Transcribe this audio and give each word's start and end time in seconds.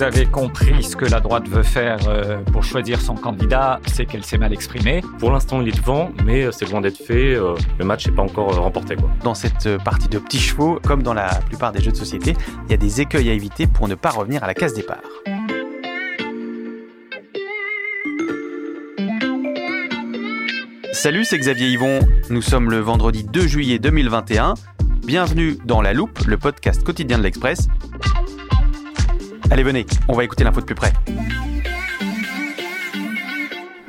Vous 0.00 0.06
avez 0.06 0.24
compris 0.24 0.82
ce 0.82 0.96
que 0.96 1.04
la 1.04 1.20
droite 1.20 1.46
veut 1.46 1.62
faire 1.62 1.98
euh, 2.08 2.38
pour 2.54 2.64
choisir 2.64 3.02
son 3.02 3.14
candidat, 3.14 3.80
c'est 3.86 4.06
qu'elle 4.06 4.24
s'est 4.24 4.38
mal 4.38 4.50
exprimée. 4.50 5.02
Pour 5.18 5.30
l'instant, 5.30 5.60
il 5.60 5.68
est 5.68 5.76
devant, 5.76 6.10
mais 6.24 6.44
euh, 6.44 6.52
c'est 6.52 6.64
loin 6.70 6.80
d'être 6.80 6.96
fait. 6.96 7.34
euh, 7.34 7.54
Le 7.78 7.84
match 7.84 8.06
n'est 8.06 8.14
pas 8.14 8.22
encore 8.22 8.50
remporté. 8.56 8.96
Quoi. 8.96 9.10
Dans 9.22 9.34
cette 9.34 9.76
partie 9.84 10.08
de 10.08 10.18
petits 10.18 10.38
chevaux, 10.38 10.80
comme 10.86 11.02
dans 11.02 11.12
la 11.12 11.28
plupart 11.46 11.72
des 11.72 11.82
jeux 11.82 11.90
de 11.90 11.98
société, 11.98 12.34
il 12.64 12.70
y 12.70 12.74
a 12.74 12.78
des 12.78 13.02
écueils 13.02 13.28
à 13.28 13.34
éviter 13.34 13.66
pour 13.66 13.88
ne 13.88 13.94
pas 13.94 14.08
revenir 14.08 14.42
à 14.42 14.46
la 14.46 14.54
case 14.54 14.72
départ. 14.72 15.02
Salut, 20.94 21.26
c'est 21.26 21.36
Xavier 21.36 21.68
Yvon. 21.68 22.00
Nous 22.30 22.40
sommes 22.40 22.70
le 22.70 22.78
vendredi 22.78 23.22
2 23.22 23.46
juillet 23.46 23.78
2021. 23.78 24.54
Bienvenue 25.06 25.58
dans 25.66 25.82
La 25.82 25.92
Loupe, 25.92 26.20
le 26.26 26.38
podcast 26.38 26.84
quotidien 26.84 27.18
de 27.18 27.22
l'Express. 27.22 27.68
Allez, 29.52 29.64
venez, 29.64 29.84
on 30.06 30.12
va 30.12 30.22
écouter 30.22 30.44
l'info 30.44 30.60
de 30.60 30.66
plus 30.66 30.76
près. 30.76 30.92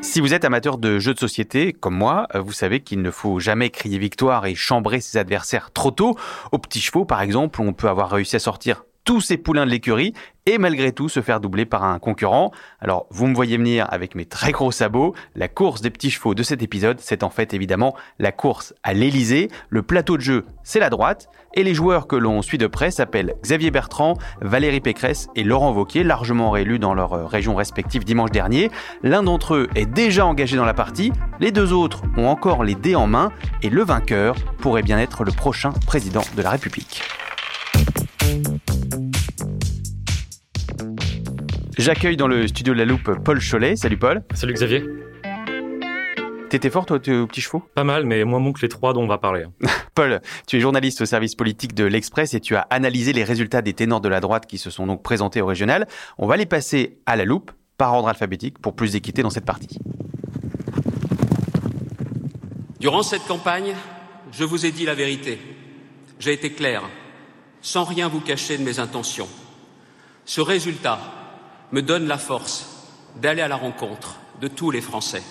Si 0.02 0.20
vous 0.20 0.34
êtes 0.34 0.44
amateur 0.44 0.80
de 0.80 0.98
jeux 0.98 1.14
de 1.14 1.20
société, 1.20 1.72
comme 1.72 1.95
moi, 1.95 2.28
vous 2.34 2.52
savez 2.52 2.80
qu'il 2.80 3.03
ne 3.03 3.12
faut 3.12 3.40
jamais 3.40 3.70
crier 3.70 4.00
victoire 4.00 4.48
et 4.48 4.56
chambrer 4.56 5.00
ses 5.02 5.20
adversaires 5.20 5.72
trop 5.72 5.92
tôt. 5.92 6.18
Aux 6.52 6.58
petits 6.58 6.81
chevaux, 6.81 7.06
par 7.06 7.22
exemple, 7.22 7.62
on 7.62 7.73
peut 7.73 7.88
avoir 7.88 8.09
réussi 8.09 8.36
à 8.36 8.40
sortir 8.40 8.84
tous 9.03 9.21
ses 9.21 9.38
poulains 9.38 9.66
de 9.66 9.71
l'écurie 9.71 10.13
et 10.45 10.57
malgré 10.57 10.91
tout 10.91 11.09
se 11.09 11.21
faire 11.21 11.39
doubler 11.39 11.66
par 11.66 11.83
un 11.83 11.99
concurrent. 11.99 12.52
Alors, 12.80 13.05
vous 13.11 13.27
me 13.27 13.35
voyez 13.35 13.57
venir 13.57 13.85
avec 13.89 14.16
mes 14.16 14.25
très 14.25 14.52
gros 14.52 14.71
sabots. 14.71 15.13
La 15.35 15.47
course 15.47 15.81
des 15.81 15.89
petits 15.89 16.09
chevaux 16.09 16.33
de 16.33 16.44
cet 16.44 16.63
épisode, 16.63 16.99
c'est 16.99 17.23
en 17.23 17.29
fait 17.29 17.53
évidemment 17.53 17.95
la 18.19 18.31
course 18.31 18.73
à 18.83 18.94
l'Elysée. 18.94 19.49
Le 19.69 19.83
plateau 19.83 20.17
de 20.17 20.22
jeu, 20.22 20.45
c'est 20.63 20.79
la 20.79 20.89
droite. 20.89 21.29
Et 21.53 21.63
les 21.63 21.73
joueurs 21.73 22.07
que 22.07 22.16
l'on 22.16 22.41
suit 22.41 22.57
de 22.57 22.67
près 22.67 22.91
s'appellent 22.91 23.35
Xavier 23.44 23.72
Bertrand, 23.72 24.17
Valérie 24.41 24.79
Pécresse 24.79 25.27
et 25.35 25.44
Laurent 25.44 25.73
Wauquiez, 25.73 26.03
largement 26.03 26.49
réélus 26.49 26.79
dans 26.79 26.94
leurs 26.94 27.13
euh, 27.13 27.25
régions 27.25 27.55
respectives 27.55 28.05
dimanche 28.05 28.31
dernier. 28.31 28.72
L'un 29.03 29.23
d'entre 29.23 29.55
eux 29.55 29.69
est 29.75 29.85
déjà 29.85 30.25
engagé 30.25 30.55
dans 30.55 30.66
la 30.66 30.73
partie, 30.73 31.11
les 31.39 31.52
deux 31.52 31.73
autres 31.73 32.03
ont 32.17 32.27
encore 32.27 32.63
les 32.63 32.75
dés 32.75 32.95
en 32.95 33.05
main, 33.05 33.31
et 33.61 33.69
le 33.69 33.83
vainqueur 33.83 34.35
pourrait 34.59 34.81
bien 34.81 34.97
être 34.97 35.25
le 35.25 35.31
prochain 35.33 35.72
président 35.85 36.23
de 36.38 36.41
la 36.41 36.52
République. 36.52 37.03
J'accueille 41.82 42.16
dans 42.16 42.28
le 42.28 42.48
studio 42.48 42.76
de 42.76 42.78
la 42.78 42.86
loupe 42.86 43.12
Paul 43.24 43.42
Cholet. 43.42 43.76
Salut 43.76 43.98
Paul. 43.98 44.24
Salut 44.36 44.54
Xavier. 44.54 44.86
T'étais 46.48 46.70
fort 46.70 46.86
toi 46.86 46.98
aux 46.98 47.26
petits 47.26 47.42
chevaux? 47.42 47.64
Pas 47.74 47.84
mal, 47.84 48.06
mais 48.06 48.24
moins 48.24 48.40
bon 48.40 48.54
que 48.54 48.62
les 48.62 48.70
trois 48.70 48.94
dont 48.94 49.02
on 49.02 49.08
va 49.08 49.18
parler. 49.18 49.46
Paul, 49.96 50.22
tu 50.46 50.58
es 50.58 50.59
journaliste 50.59 51.02
au 51.02 51.06
service 51.06 51.34
politique 51.34 51.74
de 51.74 51.84
l'Express 51.84 52.36
et 52.36 52.40
tu 52.40 52.56
as 52.56 52.68
analysé 52.70 53.14
les 53.14 53.24
résultats 53.24 53.64
des 53.64 53.74
ténors 53.74 54.00
de 54.00 54.09
la 54.09 54.20
droite 54.20 54.46
qui 54.46 54.59
se 54.59 54.70
sont 54.70 54.86
donc 54.86 55.02
présentés 55.02 55.41
au 55.41 55.47
régional. 55.47 55.88
On 56.20 56.28
va 56.28 56.38
les 56.38 56.46
passer 56.46 57.00
à 57.08 57.16
la 57.16 57.25
loupe 57.25 57.50
par 57.80 57.96
ordre 57.96 58.09
alphabétique 58.09 58.59
pour 58.59 58.75
plus 58.75 58.91
d'équité 58.91 59.24
dans 59.24 59.31
cette 59.31 59.46
partie. 59.46 59.80
Durant 62.80 63.02
cette 63.02 63.25
campagne, 63.25 63.74
je 64.31 64.44
vous 64.44 64.68
ai 64.68 64.72
dit 64.72 64.86
la 64.86 64.94
vérité. 64.94 65.40
J'ai 66.20 66.34
été 66.34 66.52
clair, 66.52 66.84
sans 67.59 67.86
rien 67.86 68.08
vous 68.08 68.22
cacher 68.22 68.59
de 68.59 68.64
mes 68.64 68.78
intentions. 68.78 69.28
Ce 70.25 70.41
résultat 70.41 71.00
me 71.72 71.82
donne 71.82 72.08
la 72.08 72.18
force 72.18 72.68
d'aller 73.22 73.42
à 73.42 73.48
la 73.48 73.56
rencontre 73.56 74.20
de 74.42 74.48
tous 74.48 74.72
les 74.72 74.82
Français. 74.82 75.22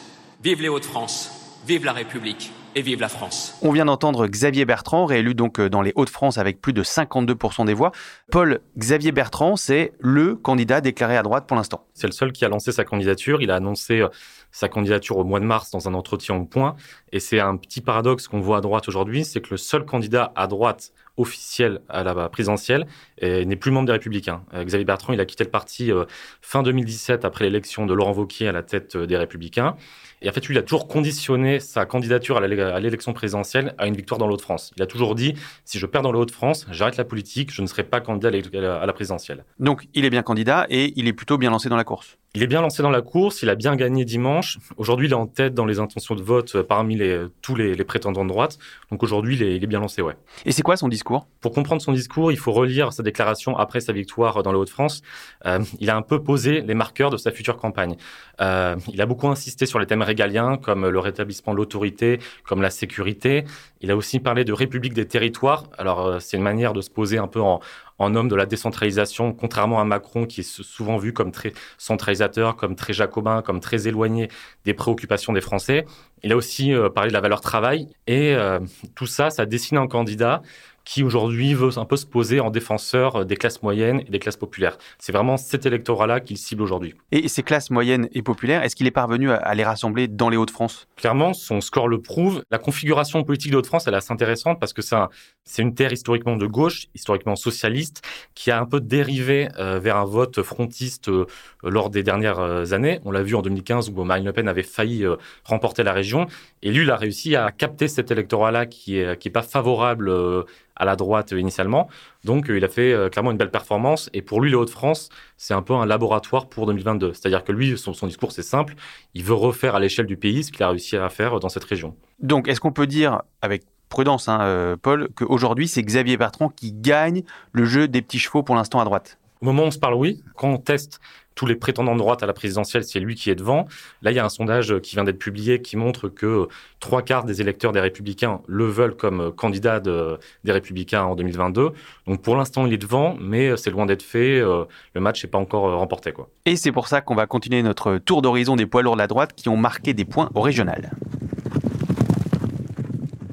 Vive 0.43 0.63
les 0.63 0.69
Hauts-de-France, 0.69 1.61
vive 1.67 1.85
la 1.85 1.93
République 1.93 2.51
et 2.75 2.83
vive 2.83 3.01
la 3.01 3.09
France. 3.09 3.59
On 3.63 3.73
vient 3.73 3.85
d'entendre 3.85 4.27
Xavier 4.27 4.65
Bertrand, 4.65 5.05
réélu 5.05 5.35
donc 5.35 5.59
euh, 5.59 5.69
dans 5.69 5.83
les 5.83 5.93
Hauts-de-France 5.97 6.39
avec 6.39 6.63
plus 6.63 6.73
de 6.73 6.83
52% 6.83 7.67
des 7.67 7.75
voix. 7.75 7.93
Paul, 8.31 8.61
Xavier 8.79 9.13
Bertrand, 9.13 9.57
c'est 9.57 9.93
le 9.99 10.37
candidat 10.37 10.81
déclaré 10.81 11.17
à 11.17 11.23
droite 11.23 11.47
pour 11.47 11.57
l'instant. 11.57 11.85
C'est 11.93 12.07
le 12.07 12.13
seul 12.13 12.33
qui 12.33 12.45
a 12.45 12.49
lancé 12.49 12.73
sa 12.73 12.85
candidature. 12.85 13.43
Il 13.43 13.51
a 13.51 13.57
annoncé 13.57 14.01
euh, 14.01 14.09
sa 14.51 14.69
candidature 14.69 15.19
au 15.19 15.25
mois 15.25 15.41
de 15.41 15.45
mars 15.45 15.71
dans 15.71 15.89
un 15.89 15.95
entretien 15.95 16.37
au 16.37 16.45
point. 16.45 16.77
Et 17.13 17.21
c'est 17.21 17.41
un 17.41 17.57
petit 17.57 17.81
paradoxe 17.81 18.29
qu'on 18.29 18.41
voit 18.41 18.59
à 18.59 18.61
droite 18.61 18.89
aujourd'hui, 18.89 19.25
c'est 19.25 19.41
que 19.41 19.51
le 19.51 19.57
seul 19.57 19.85
candidat 19.85 20.33
à 20.37 20.47
droite 20.47 20.93
officiel 21.21 21.81
à 21.89 22.03
la 22.03 22.29
présidentielle 22.29 22.87
euh, 23.23 23.45
n'est 23.45 23.57
plus 23.57 23.71
membre 23.71 23.87
des 23.87 23.93
Républicains. 23.93 24.43
Euh, 24.55 24.65
Xavier 24.65 24.85
Bertrand, 24.85 25.13
il 25.13 25.21
a 25.21 25.25
quitté 25.25 25.45
le 25.45 25.51
parti 25.51 25.93
euh, 25.93 26.05
fin 26.41 26.63
2017 26.63 27.25
après 27.25 27.45
l'élection 27.45 27.87
de 27.87 27.95
Laurent 27.95 28.13
Wauquiez 28.13 28.49
à 28.49 28.53
la 28.53 28.63
tête 28.63 28.97
euh, 28.97 29.07
des 29.07 29.17
Républicains. 29.17 29.77
Et 30.23 30.29
en 30.29 30.33
fait, 30.33 30.47
lui, 30.47 30.55
il 30.55 30.59
a 30.59 30.63
toujours 30.63 30.87
conditionné 30.89 31.61
sa 31.61 31.87
candidature 31.87 32.37
à 32.37 32.41
l'élec- 32.41 32.61
à 32.61 32.79
l'élection 32.81 33.13
présidentielle 33.13 33.75
à 33.79 33.87
une 33.87 33.95
victoire 33.97 34.19
dans 34.19 34.27
l'Hauts 34.27 34.37
de 34.37 34.43
France. 34.43 34.73
Il 34.77 34.83
a 34.83 34.87
toujours 34.87 35.15
dit, 35.15 35.35
si 35.65 35.79
je 35.79 35.87
perds 35.87 36.03
dans 36.03 36.13
le 36.13 36.19
Hauts-de-France, 36.19 36.67
j'arrête 36.71 36.97
la 36.97 37.05
politique, 37.05 37.53
je 37.53 37.63
ne 37.63 37.67
serai 37.67 37.85
pas 37.85 38.01
candidat 38.01 38.29
à 38.29 38.87
la 38.87 38.93
présidentielle. 38.93 39.45
Donc 39.59 39.87
il 39.95 40.05
est 40.05 40.11
bien 40.11 40.23
candidat 40.23 40.67
et 40.69 40.93
il 40.97 41.09
est 41.09 41.13
plutôt 41.13 41.39
bien 41.39 41.51
lancé 41.51 41.69
dans 41.69 41.77
la 41.77 41.85
course. 41.85 42.19
Il 42.33 42.45
est 42.45 42.47
bien 42.47 42.61
lancé 42.63 42.81
dans 42.81 42.91
la 42.91 43.03
course, 43.03 43.43
il 43.43 43.51
a 43.51 43.57
bien 43.57 43.75
gagné 43.75 44.05
dimanche. 44.05 44.59
Aujourd'hui, 44.77 45.09
il 45.09 45.11
est 45.11 45.17
en 45.17 45.27
tête 45.27 45.53
dans 45.53 45.67
les 45.67 45.81
intentions 45.81 46.15
de 46.15 46.23
vote 46.23 46.55
euh, 46.55 46.63
parmi 46.63 46.95
les, 46.95 47.27
tous 47.43 47.57
les, 47.57 47.75
les 47.75 47.85
prétendants 47.85 48.23
de 48.23 48.29
droite. 48.29 48.57
Donc 48.93 49.03
aujourd'hui, 49.03 49.35
il 49.35 49.43
est, 49.43 49.57
il 49.57 49.65
est 49.65 49.67
bien 49.67 49.81
lancé, 49.81 50.01
ouais. 50.01 50.15
Et 50.45 50.53
c'est 50.53 50.63
quoi 50.63 50.77
son 50.77 50.87
discours? 50.87 51.27
Pour 51.41 51.51
comprendre 51.51 51.83
son 51.83 51.91
discours, 51.91 52.31
il 52.31 52.39
faut 52.39 52.53
relire 52.53 52.93
sa 52.93 53.03
déclaration 53.03 53.57
après 53.57 53.81
sa 53.81 53.93
victoire 53.93 54.45
dans 54.45 54.53
le 54.53 54.59
Hauts-de-France. 54.59 55.03
Euh, 55.45 55.59
il 55.81 55.91
a 55.91 55.97
un 55.97 56.03
peu 56.03 56.23
posé 56.23 56.61
les 56.61 56.75
marqueurs 56.75 57.11
de 57.11 57.17
sa 57.17 57.33
future 57.33 57.57
campagne. 57.57 57.97
Euh, 58.41 58.77
il 58.93 59.01
a 59.03 59.07
beaucoup 59.07 59.27
insisté 59.27 59.67
sur 59.67 59.81
les 59.81 59.87
thèmes 59.87 60.03
régaliens, 60.03 60.57
comme 60.57 60.89
le 60.89 60.99
rétablissement 61.01 61.53
de 61.53 61.59
l'autorité, 61.59 62.21
comme 62.45 62.63
la 62.63 62.71
sécurité. 62.71 63.43
Il 63.81 63.91
a 63.91 63.97
aussi 63.97 64.21
parlé 64.21 64.45
de 64.45 64.53
république 64.53 64.95
des 64.95 65.07
territoires. 65.07 65.65
Alors, 65.79 66.07
euh, 66.07 66.19
c'est 66.21 66.37
une 66.37 66.45
manière 66.45 66.75
de 66.75 66.81
se 66.81 66.91
poser 66.91 67.19
un 67.19 67.27
peu 67.27 67.41
en, 67.41 67.61
en 68.01 68.15
homme 68.17 68.29
de 68.29 68.35
la 68.35 68.47
décentralisation, 68.47 69.33
contrairement 69.33 69.81
à 69.81 69.85
Macron, 69.85 70.27
qui 70.27 70.41
est 70.41 70.45
sou- 70.45 70.65
souvent 70.65 70.97
vu 70.97 71.13
comme 71.13 71.31
très 71.31 71.53
centralisateur, 71.79 72.57
comme 72.57 72.75
très 72.75 72.93
jacobin, 72.95 73.43
comme 73.43 73.61
très 73.61 73.87
éloigné 73.87 74.29
des 74.65 74.75
préoccupations 74.75 75.33
des 75.33 75.41
Français. 75.43 75.85
Il 76.23 76.33
a 76.33 76.37
aussi 76.37 76.73
euh, 76.73 76.89
parlé 76.89 77.11
de 77.11 77.15
la 77.15 77.21
valeur 77.21 77.41
travail. 77.43 77.89
Et 78.07 78.35
euh, 78.35 78.59
tout 78.95 79.07
ça, 79.07 79.31
ça 79.31 79.47
dessine 79.47 79.79
un 79.79 79.87
candidat 79.87 80.43
qui 80.85 81.03
aujourd'hui 81.03 81.55
veut 81.55 81.79
un 81.79 81.85
peu 81.85 81.97
se 81.97 82.07
poser 82.07 82.41
en 82.41 82.51
défenseur 82.51 83.25
des 83.25 83.37
classes 83.37 83.63
moyennes 83.63 84.01
et 84.07 84.11
des 84.11 84.19
classes 84.19 84.37
populaires. 84.37 84.79
C'est 84.99 85.13
vraiment 85.13 85.37
cet 85.37 85.67
électorat-là 85.67 86.21
qu'il 86.21 86.37
cible 86.39 86.63
aujourd'hui. 86.63 86.95
Et 87.13 87.29
ces 87.29 87.43
classes 87.43 87.71
moyennes 87.71 88.09
et 88.13 88.23
populaires, 88.23 88.63
est-ce 88.63 88.75
qu'il 88.77 88.87
est 88.87 88.91
parvenu 88.93 89.31
à- 89.31 89.55
les 89.55 89.65
rassembler 89.65 90.09
dans 90.09 90.29
les 90.29 90.37
Hauts-de-France? 90.37 90.89
Clairement, 90.97 91.33
son 91.33 91.61
score 91.61 91.89
le 91.89 92.01
prouve. 92.01 92.43
La 92.51 92.59
configuration 92.59 93.23
politique 93.25 93.53
de 93.53 93.57
Hauts-de-France, 93.59 93.87
elle 93.87 93.95
est 93.95 93.99
assez 93.99 94.13
intéressante 94.13 94.59
parce 94.59 94.73
que 94.73 94.83
c'est 94.83 94.97
un- 94.97 95.09
c'est 95.45 95.63
une 95.63 95.75
terre 95.75 95.93
historiquement 95.93 96.37
de 96.37 96.47
gauche, 96.47 96.87
historiquement 96.95 97.37
socialiste, 97.37 98.03
qui 98.35 98.51
a 98.51 98.61
un 98.61 98.67
peu 98.67 98.81
dérivé 98.81 99.49
euh, 99.59 99.79
vers 99.81 99.97
un 99.97 100.05
vote 100.05 100.43
frontiste 100.43 101.09
euh, 101.09 101.27
lors 101.63 101.91
des 101.91 102.03
dernières 102.03 102.39
euh, 102.39 102.73
années. 102.73 103.01
On 103.05 103.11
l'a 103.11 103.23
vu 103.23 103.35
en 103.35 103.43
2015 103.43 103.91
où 103.91 104.05
Marine 104.05 104.25
Le 104.25 104.33
Pen 104.33 104.49
avait 104.49 104.63
failli 104.63 105.05
euh, 105.05 105.17
remporter 105.45 105.83
la 105.83 105.93
région. 105.93 106.27
Et 106.63 106.71
lui, 106.73 106.85
il 106.85 106.91
a 106.91 106.97
réussi 106.97 107.37
à 107.37 107.51
capter 107.51 107.89
cet 107.89 108.11
électorat-là 108.11 108.67
qui 108.67 108.99
est, 108.99 109.19
qui 109.19 109.29
est 109.29 109.33
pas 109.33 109.43
favorable 109.43 110.09
euh, 110.09 110.43
à 110.81 110.85
la 110.87 110.97
droite 110.97 111.33
euh, 111.33 111.39
initialement. 111.39 111.89
Donc, 112.25 112.51
euh, 112.51 112.57
il 112.57 112.65
a 112.65 112.69
fait 112.69 112.93
euh, 112.93 113.09
clairement 113.09 113.31
une 113.31 113.37
belle 113.37 113.51
performance. 113.51 114.11
Et 114.15 114.23
pour 114.23 114.41
lui, 114.41 114.51
les 114.51 114.57
Hauts-de-France, 114.57 115.11
c'est 115.37 115.55
un 115.55 115.63
peu 115.63 115.75
un 115.75 115.87
laboratoire 115.87 116.49
pour 116.49 116.67
2022. 116.67 117.13
C'est-à-dire 117.13 117.45
que 117.45 117.53
lui, 117.53 117.79
son, 117.79 117.93
discours, 118.07 118.33
c'est 118.33 118.43
simple. 118.43 118.75
Il 119.15 119.23
veut 119.23 119.35
refaire 119.35 119.77
à 119.77 119.81
l'échelle 119.81 120.07
du 120.07 120.17
pays 120.17 120.43
ce 120.43 120.51
qu'il 120.51 120.63
a 120.63 120.71
réussi 120.71 120.97
à 120.97 121.09
faire 121.11 121.39
dans 121.39 121.51
cette 121.51 121.65
région. 121.65 121.95
Donc 122.19 122.49
est-ce 122.49 122.61
qu'on 122.61 122.73
peut 122.73 122.87
dire 122.87 123.23
avec 123.43 123.63
prudence, 123.89 124.29
hein, 124.29 124.77
Paul, 124.81 125.09
qu'aujourd'hui 125.17 125.67
c'est 125.67 125.83
Xavier 125.83 126.17
Bertrand 126.17 126.49
qui 126.49 126.73
gagne 126.73 127.23
le 127.53 127.65
jeu 127.65 127.89
des 127.89 128.03
petits 128.03 128.21
chevaux 128.21 128.43
pour 128.43 128.55
l'instant 128.55 128.79
à 128.81 128.85
droite? 128.85 129.19
Au 129.43 129.47
moment 129.47 129.63
où 129.63 129.67
on 129.67 129.71
se 129.71 129.79
parle, 129.79 129.95
oui. 129.95 130.23
Quand 130.37 130.49
on 130.49 130.59
teste 130.59 131.01
tous 131.35 131.47
les 131.47 131.57
prétendants 131.57 131.95
de 131.95 131.99
droite 131.99 132.23
à 132.23 132.27
la 132.27 132.35
présidentielle, 132.35 132.85
c'est 132.85 133.01
lui 133.01 133.15
qui 133.15 133.31
est 133.31 133.35
devant. 133.35 133.67
Là, 134.03 134.11
il 134.11 134.15
y 134.15 134.19
a 134.19 134.25
un 134.27 134.29
sondage 134.29 134.79
qui 134.81 134.97
vient 134.97 135.05
d'être 135.05 135.19
publié 135.19 135.63
qui 135.63 135.79
montre 135.79 136.11
que 136.11 136.49
trois 136.79 137.01
quarts 137.01 137.25
des 137.25 137.41
électeurs 137.41 137.73
des 137.73 137.81
Républicains 137.81 138.43
le 138.47 138.67
veulent 138.67 138.95
comme 138.95 139.33
candidat 139.33 139.81
des 139.81 140.53
Républicains 140.53 141.05
en 141.05 141.15
2022. 141.15 141.71
Donc 142.07 142.21
pour 142.21 142.37
l'instant, 142.37 142.67
il 142.67 142.75
est 142.75 142.79
devant, 142.79 143.17
mais 143.19 143.57
c'est 143.57 143.71
loin 143.71 143.87
d'être 143.87 144.03
fait. 144.03 144.39
Euh, 144.41 144.65
le 144.95 145.01
match 145.01 145.25
n'est 145.25 145.31
pas 145.31 145.39
encore 145.39 145.69
euh, 145.69 145.77
remporté. 145.77 146.13
Quoi. 146.13 146.29
Et 146.45 146.57
c'est 146.57 146.73
pour 146.73 146.89
ça 146.89 147.01
qu'on 147.01 147.15
va 147.15 147.27
continuer 147.27 147.63
notre 147.63 147.97
tour 147.97 148.21
d'horizon 148.21 148.57
des 148.57 148.67
poids 148.67 148.83
lourds 148.83 148.97
de 148.97 149.01
la 149.01 149.07
droite 149.07 149.33
qui 149.35 149.49
ont 149.49 149.57
marqué 149.57 149.95
des 149.95 150.05
points 150.05 150.29
au 150.35 150.43
régional. 150.43 150.91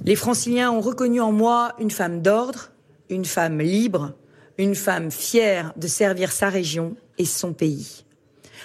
Les 0.05 0.15
franciliens 0.15 0.71
ont 0.71 0.79
reconnu 0.79 1.19
en 1.19 1.33
moi 1.33 1.73
une 1.79 1.91
femme 1.91 2.21
d'ordre, 2.21 2.69
une 3.09 3.25
femme 3.25 3.59
libre, 3.59 4.13
une 4.57 4.75
femme 4.75 5.11
fière 5.11 5.73
de 5.75 5.87
servir 5.87 6.31
sa 6.31 6.49
région 6.49 6.95
et 7.17 7.25
son 7.25 7.53
pays. 7.53 8.03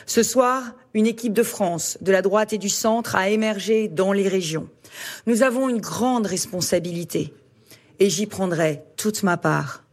Ce 0.06 0.22
soir, 0.22 0.74
une 0.94 1.06
équipe 1.06 1.32
de 1.32 1.42
France, 1.42 1.98
de 2.00 2.12
la 2.12 2.22
droite 2.22 2.52
et 2.52 2.58
du 2.58 2.68
centre 2.68 3.16
a 3.16 3.28
émergé 3.28 3.88
dans 3.88 4.12
les 4.12 4.28
régions. 4.28 4.68
Nous 5.26 5.42
avons 5.42 5.68
une 5.68 5.80
grande 5.80 6.26
responsabilité 6.26 7.32
et 7.98 8.10
j'y 8.10 8.26
prendrai 8.26 8.82
toute 8.96 9.22
ma 9.22 9.36
part. 9.36 9.84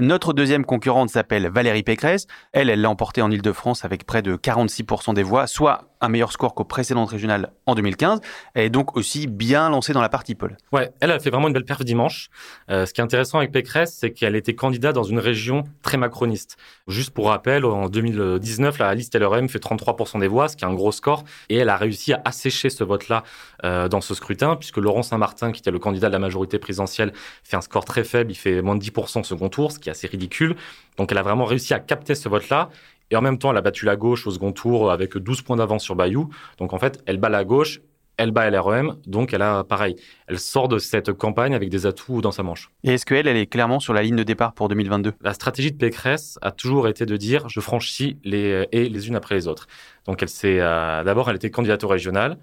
Notre 0.00 0.32
deuxième 0.32 0.64
concurrente 0.64 1.10
s'appelle 1.10 1.48
Valérie 1.48 1.82
Pécresse. 1.82 2.26
Elle, 2.52 2.70
elle 2.70 2.80
l'a 2.80 2.90
emporté 2.90 3.20
en 3.20 3.32
Ile-de-France 3.32 3.84
avec 3.84 4.06
près 4.06 4.22
de 4.22 4.36
46% 4.36 5.14
des 5.14 5.24
voix, 5.24 5.48
soit 5.48 5.87
un 6.00 6.08
meilleur 6.08 6.32
score 6.32 6.54
qu'aux 6.54 6.64
précédentes 6.64 7.10
régionales 7.10 7.52
en 7.66 7.74
2015. 7.74 8.20
Elle 8.54 8.64
est 8.64 8.70
donc 8.70 8.96
aussi 8.96 9.26
bien 9.26 9.70
lancée 9.70 9.92
dans 9.92 10.00
la 10.00 10.08
partie 10.08 10.34
Paul. 10.34 10.56
Ouais, 10.72 10.90
elle 11.00 11.10
a 11.10 11.18
fait 11.18 11.30
vraiment 11.30 11.48
une 11.48 11.54
belle 11.54 11.64
perf 11.64 11.84
dimanche. 11.84 12.30
Euh, 12.70 12.86
ce 12.86 12.92
qui 12.92 13.00
est 13.00 13.04
intéressant 13.04 13.38
avec 13.38 13.52
Pécresse, 13.52 13.96
c'est 13.98 14.12
qu'elle 14.12 14.36
était 14.36 14.54
candidate 14.54 14.94
dans 14.94 15.02
une 15.02 15.18
région 15.18 15.64
très 15.82 15.96
macroniste. 15.96 16.56
Juste 16.86 17.10
pour 17.10 17.28
rappel, 17.28 17.64
en 17.64 17.88
2019, 17.88 18.78
la 18.78 18.94
liste 18.94 19.14
LRM 19.14 19.48
fait 19.48 19.62
33% 19.62 20.20
des 20.20 20.28
voix, 20.28 20.48
ce 20.48 20.56
qui 20.56 20.64
est 20.64 20.68
un 20.68 20.74
gros 20.74 20.92
score, 20.92 21.24
et 21.48 21.56
elle 21.56 21.68
a 21.68 21.76
réussi 21.76 22.12
à 22.12 22.22
assécher 22.24 22.70
ce 22.70 22.84
vote-là 22.84 23.24
euh, 23.64 23.88
dans 23.88 24.00
ce 24.00 24.14
scrutin, 24.14 24.56
puisque 24.56 24.78
Laurent 24.78 25.02
Saint-Martin, 25.02 25.52
qui 25.52 25.60
était 25.60 25.70
le 25.70 25.78
candidat 25.78 26.08
de 26.08 26.12
la 26.12 26.18
majorité 26.18 26.58
présidentielle, 26.58 27.12
fait 27.42 27.56
un 27.56 27.60
score 27.60 27.84
très 27.84 28.04
faible, 28.04 28.30
il 28.30 28.36
fait 28.36 28.62
moins 28.62 28.76
de 28.76 28.82
10% 28.82 29.20
au 29.20 29.24
second 29.24 29.48
tour, 29.48 29.72
ce 29.72 29.78
qui 29.78 29.88
est 29.88 29.92
assez 29.92 30.06
ridicule. 30.06 30.56
Donc 30.96 31.12
elle 31.12 31.18
a 31.18 31.22
vraiment 31.22 31.44
réussi 31.44 31.74
à 31.74 31.78
capter 31.78 32.14
ce 32.14 32.28
vote-là 32.28 32.70
et 33.10 33.16
en 33.16 33.22
même 33.22 33.38
temps, 33.38 33.50
elle 33.50 33.56
a 33.56 33.62
battu 33.62 33.84
la 33.84 33.96
gauche 33.96 34.26
au 34.26 34.30
second 34.30 34.52
tour 34.52 34.90
avec 34.90 35.16
12 35.16 35.42
points 35.42 35.56
d'avance 35.56 35.82
sur 35.82 35.96
Bayou. 35.96 36.28
Donc 36.58 36.72
en 36.72 36.78
fait, 36.78 37.02
elle 37.06 37.18
bat 37.18 37.28
la 37.28 37.44
gauche, 37.44 37.80
elle 38.18 38.32
bat 38.32 38.50
LREM, 38.50 38.96
donc 39.06 39.32
elle 39.32 39.42
a 39.42 39.64
pareil. 39.64 39.96
Elle 40.26 40.38
sort 40.38 40.68
de 40.68 40.78
cette 40.78 41.12
campagne 41.12 41.54
avec 41.54 41.70
des 41.70 41.86
atouts 41.86 42.20
dans 42.20 42.32
sa 42.32 42.42
manche. 42.42 42.70
Et 42.82 42.94
est-ce 42.94 43.06
qu'elle, 43.06 43.28
elle 43.28 43.36
est 43.36 43.46
clairement 43.46 43.80
sur 43.80 43.94
la 43.94 44.02
ligne 44.02 44.16
de 44.16 44.24
départ 44.24 44.52
pour 44.52 44.68
2022 44.68 45.14
La 45.22 45.32
stratégie 45.32 45.72
de 45.72 45.78
Pécresse 45.78 46.38
a 46.42 46.50
toujours 46.50 46.88
été 46.88 47.06
de 47.06 47.16
dire 47.16 47.48
je 47.48 47.60
franchis 47.60 48.18
les 48.24 48.66
et 48.72 48.88
les 48.88 49.08
unes 49.08 49.16
après 49.16 49.36
les 49.36 49.46
autres. 49.46 49.68
Donc 50.06 50.20
elle 50.22 50.28
s'est 50.28 50.58
euh, 50.60 51.04
d'abord 51.04 51.30
elle 51.30 51.36
était 51.36 51.50
candidate 51.50 51.84
au 51.84 51.88
régional. 51.88 52.38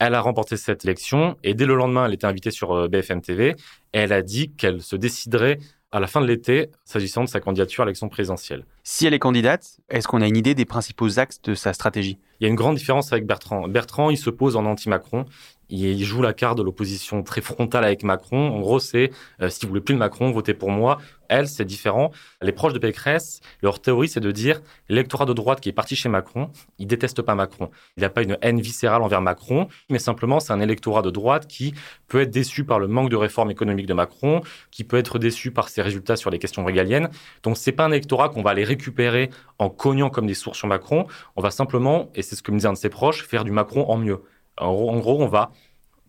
Elle 0.00 0.14
a 0.14 0.20
remporté 0.20 0.56
cette 0.56 0.84
élection 0.84 1.36
et 1.42 1.54
dès 1.54 1.66
le 1.66 1.74
lendemain, 1.74 2.06
elle 2.06 2.14
était 2.14 2.26
invitée 2.26 2.52
sur 2.52 2.72
euh, 2.72 2.88
BFM 2.88 3.20
TV 3.20 3.50
et 3.50 3.54
elle 3.98 4.12
a 4.12 4.22
dit 4.22 4.52
qu'elle 4.54 4.80
se 4.80 4.96
déciderait 4.96 5.58
à 5.90 6.00
la 6.00 6.06
fin 6.06 6.20
de 6.20 6.26
l'été 6.26 6.70
s'agissant 6.84 7.24
de 7.24 7.28
sa 7.28 7.40
candidature 7.40 7.82
à 7.82 7.86
l'élection 7.86 8.08
présidentielle. 8.08 8.64
Si 8.82 9.06
elle 9.06 9.14
est 9.14 9.18
candidate, 9.18 9.78
est-ce 9.88 10.06
qu'on 10.08 10.20
a 10.20 10.26
une 10.26 10.36
idée 10.36 10.54
des 10.54 10.64
principaux 10.64 11.18
axes 11.18 11.40
de 11.42 11.54
sa 11.54 11.72
stratégie? 11.72 12.18
Il 12.40 12.44
y 12.44 12.46
a 12.46 12.50
une 12.50 12.56
grande 12.56 12.76
différence 12.76 13.12
avec 13.12 13.26
Bertrand. 13.26 13.66
Bertrand, 13.68 14.10
il 14.10 14.18
se 14.18 14.30
pose 14.30 14.56
en 14.56 14.66
anti-Macron 14.66 15.24
il 15.70 16.02
joue 16.04 16.22
la 16.22 16.32
carte 16.32 16.58
de 16.58 16.62
l'opposition 16.62 17.22
très 17.22 17.40
frontale 17.40 17.84
avec 17.84 18.02
Macron. 18.02 18.50
En 18.50 18.60
gros, 18.60 18.80
c'est 18.80 19.10
euh, 19.40 19.48
si 19.48 19.66
vous 19.66 19.70
voulez 19.70 19.80
plus 19.80 19.94
de 19.94 19.98
Macron, 19.98 20.30
votez 20.30 20.54
pour 20.54 20.70
moi. 20.70 20.98
Elle, 21.28 21.46
c'est 21.46 21.64
différent. 21.64 22.10
Les 22.40 22.52
proches 22.52 22.72
de 22.72 22.78
Pécresse, 22.78 23.40
leur 23.62 23.80
théorie, 23.80 24.08
c'est 24.08 24.20
de 24.20 24.32
dire 24.32 24.62
l'électorat 24.88 25.26
de 25.26 25.34
droite 25.34 25.60
qui 25.60 25.68
est 25.68 25.72
parti 25.72 25.94
chez 25.94 26.08
Macron, 26.08 26.50
il 26.78 26.86
déteste 26.86 27.20
pas 27.22 27.34
Macron. 27.34 27.70
Il 27.96 28.00
n'a 28.00 28.08
pas 28.08 28.22
une 28.22 28.38
haine 28.40 28.60
viscérale 28.60 29.02
envers 29.02 29.20
Macron, 29.20 29.68
mais 29.90 29.98
simplement 29.98 30.40
c'est 30.40 30.52
un 30.52 30.60
électorat 30.60 31.02
de 31.02 31.10
droite 31.10 31.46
qui 31.46 31.74
peut 32.08 32.22
être 32.22 32.30
déçu 32.30 32.64
par 32.64 32.78
le 32.78 32.88
manque 32.88 33.10
de 33.10 33.16
réforme 33.16 33.50
économique 33.50 33.86
de 33.86 33.94
Macron, 33.94 34.40
qui 34.70 34.84
peut 34.84 34.96
être 34.96 35.18
déçu 35.18 35.50
par 35.50 35.68
ses 35.68 35.82
résultats 35.82 36.16
sur 36.16 36.30
les 36.30 36.38
questions 36.38 36.64
régaliennes. 36.64 37.10
Donc 37.42 37.58
c'est 37.58 37.72
pas 37.72 37.84
un 37.84 37.90
électorat 37.90 38.30
qu'on 38.30 38.42
va 38.42 38.50
aller 38.50 38.64
récupérer 38.64 39.30
en 39.58 39.68
cognant 39.68 40.08
comme 40.08 40.26
des 40.26 40.34
sourds 40.34 40.56
sur 40.56 40.66
Macron. 40.66 41.06
On 41.36 41.42
va 41.42 41.50
simplement, 41.50 42.10
et 42.14 42.22
c'est 42.22 42.36
ce 42.36 42.42
que 42.42 42.50
me 42.52 42.56
disait 42.56 42.68
un 42.68 42.72
de 42.72 42.78
ses 42.78 42.88
proches, 42.88 43.26
faire 43.26 43.44
du 43.44 43.50
Macron 43.50 43.84
en 43.88 43.98
mieux. 43.98 44.22
En 44.60 44.98
gros, 44.98 45.22
on 45.22 45.28
va 45.28 45.50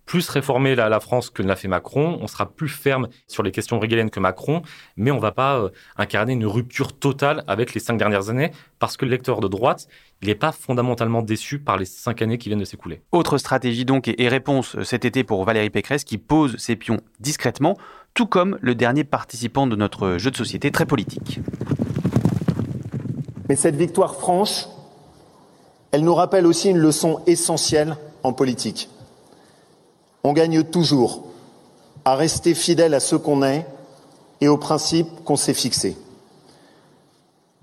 plus 0.10 0.28
réformer 0.28 0.74
la, 0.74 1.00
France 1.00 1.30
que 1.30 1.44
ne 1.44 1.48
l'a 1.48 1.56
fait 1.56 1.68
Macron. 1.68 2.18
On 2.20 2.26
sera 2.26 2.48
plus 2.48 2.68
ferme 2.68 3.10
sur 3.28 3.44
les 3.44 3.52
questions 3.52 3.78
régaliennes 3.78 4.10
que 4.10 4.20
Macron, 4.20 4.64
mais 4.98 5.12
on 5.12 5.18
ne 5.18 5.22
va 5.22 5.32
pas 5.32 5.60
euh, 5.60 5.70
incarner 5.98 6.34
une 6.34 6.48
rupture 6.48 6.98
totale 6.98 7.44
avec 7.46 7.76
les 7.76 7.80
cinq 7.80 7.98
dernières 7.98 8.32
années, 8.32 8.50
parce 8.80 8.98
que 8.98 9.06
le 9.06 9.12
lecteur 9.12 9.40
de 9.40 9.48
droite, 9.48 9.88
il 10.24 10.30
n'est 10.30 10.34
pas 10.34 10.52
fondamentalement 10.52 11.22
déçu 11.22 11.60
par 11.60 11.78
les 11.78 11.86
cinq 11.86 12.24
années 12.24 12.40
qui 12.40 12.50
viennent 12.50 12.60
de 12.60 12.66
s'écouler. 12.66 13.04
Autre 13.12 13.38
stratégie 13.38 13.86
donc 13.86 14.08
et 14.08 14.28
réponse 14.28 14.82
cet 14.82 15.06
été 15.06 15.24
pour 15.24 15.46
Valérie 15.46 15.70
Pécresse 15.70 16.04
qui 16.04 16.18
pose 16.18 16.58
ses 16.58 16.76
pions 16.76 16.98
discrètement, 17.20 17.78
tout 18.16 18.26
comme 18.26 18.58
le 18.62 18.74
dernier 18.74 19.04
participant 19.04 19.68
de 19.68 19.76
notre 19.76 20.18
jeu 20.18 20.32
de 20.32 20.38
société 20.38 20.72
très 20.72 20.88
politique. 20.88 21.40
Mais 23.48 23.56
cette 23.56 23.76
victoire 23.76 24.16
franche, 24.16 24.66
elle 25.92 26.04
nous 26.04 26.16
rappelle 26.16 26.48
aussi 26.48 26.72
une 26.72 26.80
leçon 26.80 27.22
essentielle 27.28 27.96
en 28.24 28.34
politique. 28.34 28.90
On 30.24 30.34
gagne 30.34 30.64
toujours 30.64 31.26
à 32.06 32.16
rester 32.16 32.54
fidèle 32.54 32.94
à 32.94 33.00
ce 33.00 33.16
qu'on 33.16 33.44
est 33.44 33.66
et 34.42 34.48
aux 34.48 34.58
principes 34.58 35.24
qu'on 35.26 35.36
s'est 35.36 35.54
fixés. 35.54 35.98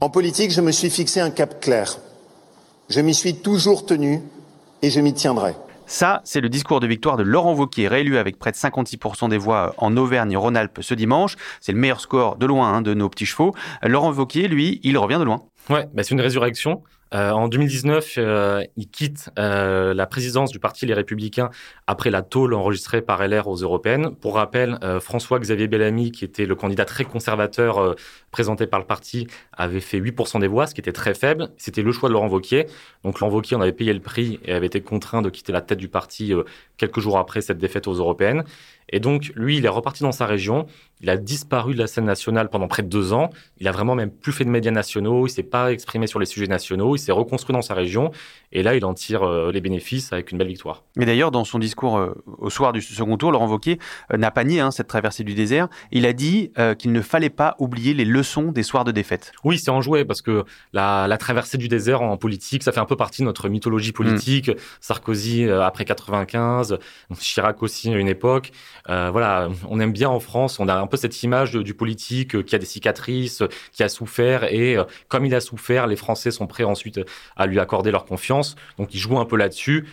En 0.00 0.10
politique, 0.10 0.50
je 0.50 0.60
me 0.60 0.72
suis 0.72 0.90
fixé 0.90 1.20
un 1.20 1.30
cap 1.30 1.60
clair. 1.60 1.98
Je 2.88 3.00
m'y 3.00 3.14
suis 3.14 3.36
toujours 3.36 3.86
tenu 3.86 4.22
et 4.82 4.90
je 4.90 5.00
m'y 5.00 5.14
tiendrai. 5.14 5.54
Ça, 5.86 6.20
c'est 6.24 6.40
le 6.40 6.48
discours 6.48 6.80
de 6.80 6.86
victoire 6.86 7.16
de 7.16 7.22
Laurent 7.22 7.54
Wauquiez, 7.54 7.86
réélu 7.86 8.18
avec 8.18 8.38
près 8.38 8.50
de 8.50 8.56
56% 8.56 9.28
des 9.28 9.38
voix 9.38 9.72
en 9.78 9.96
Auvergne-Rhône-Alpes 9.96 10.80
ce 10.82 10.94
dimanche. 10.94 11.36
C'est 11.60 11.72
le 11.72 11.78
meilleur 11.78 12.00
score 12.00 12.36
de 12.36 12.46
loin 12.46 12.72
hein, 12.72 12.82
de 12.82 12.92
nos 12.92 13.08
petits 13.08 13.26
chevaux. 13.26 13.54
Laurent 13.82 14.12
Wauquiez, 14.12 14.48
lui, 14.48 14.80
il 14.82 14.98
revient 14.98 15.18
de 15.18 15.24
loin. 15.24 15.42
Ouais, 15.70 15.88
bah 15.94 16.02
c'est 16.02 16.10
une 16.10 16.20
résurrection. 16.20 16.82
Euh, 17.14 17.30
en 17.30 17.48
2019, 17.48 18.14
euh, 18.18 18.64
il 18.76 18.88
quitte 18.88 19.30
euh, 19.38 19.94
la 19.94 20.06
présidence 20.06 20.50
du 20.50 20.58
Parti 20.58 20.86
Les 20.86 20.94
Républicains 20.94 21.50
après 21.86 22.10
la 22.10 22.22
tôle 22.22 22.52
enregistrée 22.52 23.00
par 23.00 23.26
LR 23.26 23.46
aux 23.46 23.56
européennes. 23.56 24.14
Pour 24.16 24.34
rappel, 24.34 24.78
François-Xavier 25.00 25.68
Bellamy, 25.68 26.10
qui 26.10 26.24
était 26.24 26.46
le 26.46 26.54
candidat 26.54 26.84
très 26.84 27.04
conservateur 27.04 27.94
présenté 28.30 28.66
par 28.66 28.80
le 28.80 28.86
parti, 28.86 29.28
avait 29.52 29.80
fait 29.80 30.00
8% 30.00 30.40
des 30.40 30.48
voix, 30.48 30.66
ce 30.66 30.74
qui 30.74 30.80
était 30.80 30.92
très 30.92 31.14
faible. 31.14 31.50
C'était 31.56 31.82
le 31.82 31.92
choix 31.92 32.08
de 32.08 32.14
Laurent 32.14 32.28
Wauquiez. 32.28 32.66
Donc 33.04 33.20
Laurent 33.20 33.32
Wauquiez 33.32 33.56
en 33.56 33.60
avait 33.60 33.72
payé 33.72 33.92
le 33.92 34.00
prix 34.00 34.40
et 34.44 34.52
avait 34.52 34.66
été 34.66 34.80
contraint 34.80 35.22
de 35.22 35.30
quitter 35.30 35.52
la 35.52 35.60
tête 35.60 35.78
du 35.78 35.88
parti 35.88 36.32
quelques 36.76 37.00
jours 37.00 37.18
après 37.18 37.40
cette 37.40 37.58
défaite 37.58 37.86
aux 37.86 37.94
européennes. 37.94 38.44
Et 38.88 39.00
donc, 39.00 39.32
lui, 39.34 39.56
il 39.56 39.64
est 39.64 39.70
reparti 39.70 40.02
dans 40.02 40.12
sa 40.12 40.26
région. 40.26 40.66
Il 41.00 41.10
a 41.10 41.16
disparu 41.16 41.74
de 41.74 41.78
la 41.78 41.86
scène 41.86 42.04
nationale 42.04 42.48
pendant 42.48 42.68
près 42.68 42.82
de 42.82 42.88
deux 42.88 43.12
ans. 43.12 43.30
Il 43.58 43.66
a 43.66 43.72
vraiment 43.72 43.94
même 43.94 44.10
plus 44.10 44.32
fait 44.32 44.44
de 44.44 44.50
médias 44.50 44.70
nationaux. 44.70 45.26
Il 45.26 45.30
s'est 45.30 45.42
pas 45.42 45.72
exprimé 45.72 46.06
sur 46.06 46.20
les 46.20 46.26
sujets 46.26 46.46
nationaux. 46.46 46.94
S'est 47.06 47.12
reconstruit 47.12 47.54
dans 47.54 47.62
sa 47.62 47.74
région. 47.74 48.10
Et 48.52 48.62
là, 48.62 48.74
il 48.74 48.84
en 48.84 48.94
tire 48.94 49.22
euh, 49.22 49.50
les 49.52 49.60
bénéfices 49.60 50.12
avec 50.12 50.32
une 50.32 50.38
belle 50.38 50.48
victoire. 50.48 50.84
Mais 50.96 51.06
d'ailleurs, 51.06 51.30
dans 51.30 51.44
son 51.44 51.58
discours 51.58 51.98
euh, 51.98 52.14
au 52.38 52.50
soir 52.50 52.72
du 52.72 52.80
second 52.80 53.16
tour, 53.16 53.32
Laurent 53.32 53.48
Wauquiez 53.48 53.78
euh, 54.12 54.16
n'a 54.16 54.30
pas 54.30 54.44
nié 54.44 54.60
hein, 54.60 54.70
cette 54.70 54.88
traversée 54.88 55.24
du 55.24 55.34
désert. 55.34 55.68
Il 55.92 56.06
a 56.06 56.12
dit 56.12 56.52
qu'il 56.78 56.92
ne 56.92 57.00
fallait 57.00 57.30
pas 57.30 57.54
oublier 57.58 57.94
les 57.94 58.04
leçons 58.04 58.50
des 58.50 58.62
soirs 58.62 58.84
de 58.84 58.92
défaite. 58.92 59.32
Oui, 59.44 59.58
c'est 59.58 59.70
enjoué 59.70 60.04
parce 60.04 60.22
que 60.22 60.44
la, 60.72 61.06
la, 61.06 61.18
traversée 61.18 61.58
du 61.58 61.68
désert 61.68 62.02
en 62.02 62.16
politique, 62.16 62.62
ça 62.62 62.72
fait 62.72 62.80
un 62.80 62.84
peu 62.84 62.96
partie 62.96 63.22
de 63.22 63.26
notre 63.26 63.48
mythologie 63.48 63.92
politique. 63.92 64.50
Sarkozy 64.80 65.48
après 65.48 65.84
95, 65.84 66.78
Chirac 67.18 67.62
aussi 67.62 67.92
à 67.92 67.96
une 67.96 68.08
époque. 68.08 68.52
Voilà, 68.86 69.48
on 69.68 69.80
aime 69.80 69.92
bien 69.92 70.08
en 70.08 70.20
France, 70.20 70.58
on 70.58 70.68
a 70.68 70.74
un 70.74 70.86
peu 70.86 70.96
cette 70.96 71.22
image 71.22 71.52
du 71.52 71.74
politique 71.74 72.44
qui 72.44 72.54
a 72.54 72.58
des 72.58 72.66
cicatrices, 72.66 73.42
qui 73.72 73.82
a 73.82 73.88
souffert, 73.88 74.44
et 74.44 74.76
comme 75.08 75.24
il 75.24 75.34
a 75.34 75.40
souffert, 75.40 75.86
les 75.86 75.96
Français 75.96 76.30
sont 76.30 76.46
prêts 76.46 76.64
ensuite 76.64 76.85
à 77.36 77.46
lui 77.46 77.58
accorder 77.58 77.90
leur 77.90 78.04
confiance. 78.04 78.56
Donc 78.78 78.94
il 78.94 78.98
joue 78.98 79.18
un 79.18 79.24
peu 79.24 79.36
là-dessus 79.36 79.86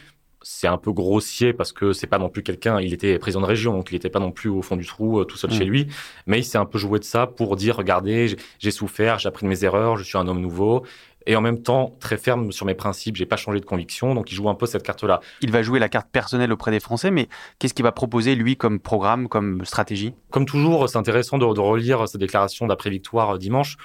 c'est 0.43 0.67
un 0.67 0.77
peu 0.77 0.91
grossier 0.91 1.53
parce 1.53 1.71
que 1.71 1.93
c'est 1.93 2.05
pas 2.05 2.19
non 2.19 2.29
plus 2.29 2.43
quelqu'un, 2.43 2.79
il 2.79 2.93
était 2.93 3.17
président 3.17 3.41
de 3.41 3.45
région, 3.45 3.73
donc 3.73 3.89
il 3.91 3.95
n'était 3.95 4.09
pas 4.09 4.19
non 4.19 4.31
plus 4.31 4.49
au 4.49 4.61
fond 4.61 4.75
du 4.75 4.85
trou 4.85 5.19
euh, 5.19 5.23
tout 5.23 5.37
seul 5.37 5.51
chez 5.51 5.65
mm. 5.65 5.69
lui, 5.69 5.87
mais 6.27 6.39
il 6.39 6.43
s'est 6.43 6.57
un 6.57 6.65
peu 6.65 6.77
joué 6.77 6.99
de 6.99 7.05
ça 7.05 7.25
pour 7.25 7.55
dire, 7.55 7.77
regardez, 7.77 8.35
j'ai 8.59 8.71
souffert, 8.71 9.19
j'ai 9.19 9.29
appris 9.29 9.45
de 9.45 9.49
mes 9.49 9.63
erreurs, 9.63 9.95
je 9.95 10.03
suis 10.03 10.17
un 10.17 10.27
homme 10.27 10.41
nouveau, 10.41 10.83
et 11.25 11.35
en 11.37 11.41
même 11.41 11.61
temps 11.61 11.95
très 11.99 12.17
ferme 12.17 12.51
sur 12.51 12.65
mes 12.65 12.73
principes, 12.73 13.15
j'ai 13.15 13.25
pas 13.25 13.37
changé 13.37 13.59
de 13.59 13.65
conviction, 13.65 14.13
donc 14.13 14.31
il 14.31 14.35
joue 14.35 14.49
un 14.49 14.55
peu 14.55 14.65
cette 14.65 14.83
carte-là. 14.83 15.21
Il 15.41 15.51
va 15.51 15.61
jouer 15.61 15.79
la 15.79 15.87
carte 15.87 16.09
personnelle 16.11 16.51
auprès 16.51 16.71
des 16.71 16.81
Français, 16.81 17.11
mais 17.11 17.29
qu'est-ce 17.59 17.73
qu'il 17.73 17.83
va 17.83 17.93
proposer 17.93 18.35
lui 18.35 18.57
comme 18.57 18.79
programme, 18.79 19.29
comme 19.29 19.63
stratégie? 19.63 20.13
Comme 20.31 20.45
toujours, 20.45 20.89
c'est 20.89 20.97
intéressant 20.97 21.37
de, 21.37 21.45
relire 21.45 22.07
sa 22.09 22.17
déclaration 22.17 22.67
d'après-victoire 22.67 23.35
euh, 23.35 23.37
dimanche. 23.37 23.77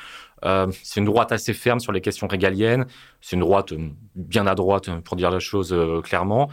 Euh, 0.45 0.69
c'est 0.83 1.01
une 1.01 1.07
droite 1.07 1.33
assez 1.33 1.55
ferme 1.55 1.81
sur 1.81 1.93
les 1.93 2.01
questions 2.01 2.27
régaliennes, 2.27 2.87
c'est 3.21 3.37
une 3.37 3.41
droite 3.41 3.73
euh, 3.73 3.89
bien 4.15 4.47
à 4.47 4.55
droite 4.55 4.91
pour 5.03 5.17
dire 5.17 5.31
la 5.31 5.41
chose 5.41 5.75
clairement. 6.05 6.49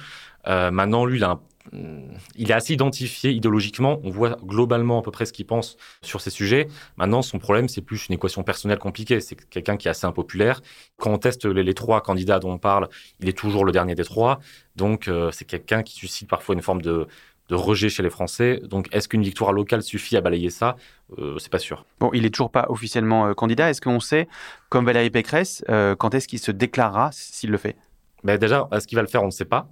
maintenant, 0.45 1.05
lui, 1.05 1.17
il 1.17 1.23
a 1.23 1.39
il 1.73 2.51
est 2.51 2.53
assez 2.53 2.73
identifié 2.73 3.31
idéologiquement. 3.31 3.99
On 4.03 4.09
voit 4.09 4.37
globalement 4.43 4.99
à 4.99 5.01
peu 5.01 5.11
près 5.11 5.25
ce 5.25 5.33
qu'il 5.33 5.45
pense 5.45 5.77
sur 6.01 6.21
ces 6.21 6.29
sujets. 6.29 6.67
Maintenant, 6.97 7.21
son 7.21 7.39
problème, 7.39 7.67
c'est 7.69 7.81
plus 7.81 8.07
une 8.07 8.15
équation 8.15 8.43
personnelle 8.43 8.77
compliquée. 8.77 9.19
C'est 9.19 9.35
quelqu'un 9.49 9.77
qui 9.77 9.87
est 9.87 9.91
assez 9.91 10.05
impopulaire. 10.05 10.61
Quand 10.97 11.11
on 11.11 11.17
teste 11.17 11.45
les, 11.45 11.73
trois 11.73 12.01
candidats 12.01 12.39
dont 12.39 12.51
on 12.51 12.57
parle, 12.57 12.89
il 13.19 13.29
est 13.29 13.37
toujours 13.37 13.65
le 13.65 13.71
dernier 13.71 13.95
des 13.95 14.03
trois. 14.03 14.39
Donc, 14.75 15.07
euh, 15.07 15.31
c'est 15.31 15.45
quelqu'un 15.45 15.83
qui 15.83 15.95
suscite 15.95 16.29
parfois 16.29 16.55
une 16.55 16.61
forme 16.61 16.81
de, 16.81 17.07
rejet 17.49 17.89
chez 17.89 18.01
les 18.03 18.09
Français. 18.09 18.59
Donc, 18.63 18.87
est-ce 18.91 19.07
qu'une 19.07 19.21
victoire 19.21 19.53
locale 19.53 19.83
suffit 19.83 20.17
à 20.17 20.21
balayer 20.21 20.49
ça? 20.49 20.75
Euh, 21.19 21.37
C'est 21.37 21.51
pas 21.51 21.59
sûr. 21.59 21.85
Bon, 21.99 22.09
il 22.13 22.25
est 22.25 22.29
toujours 22.31 22.51
pas 22.51 22.65
officiellement 22.69 23.27
euh, 23.27 23.33
candidat. 23.33 23.69
Est-ce 23.69 23.81
qu'on 23.81 23.99
sait, 23.99 24.27
comme 24.69 24.85
Valérie 24.85 25.11
Pécresse, 25.11 25.63
quand 25.99 26.13
est-ce 26.13 26.27
qu'il 26.27 26.39
se 26.39 26.51
déclarera 26.51 27.09
s'il 27.11 27.51
le 27.51 27.57
fait? 27.57 27.75
Mais 28.23 28.37
déjà, 28.37 28.67
est-ce 28.71 28.87
qu'il 28.87 28.95
va 28.95 29.03
le 29.03 29.07
faire 29.07 29.21
On 29.21 29.27
ne 29.27 29.31
sait 29.31 29.45
pas. 29.45 29.69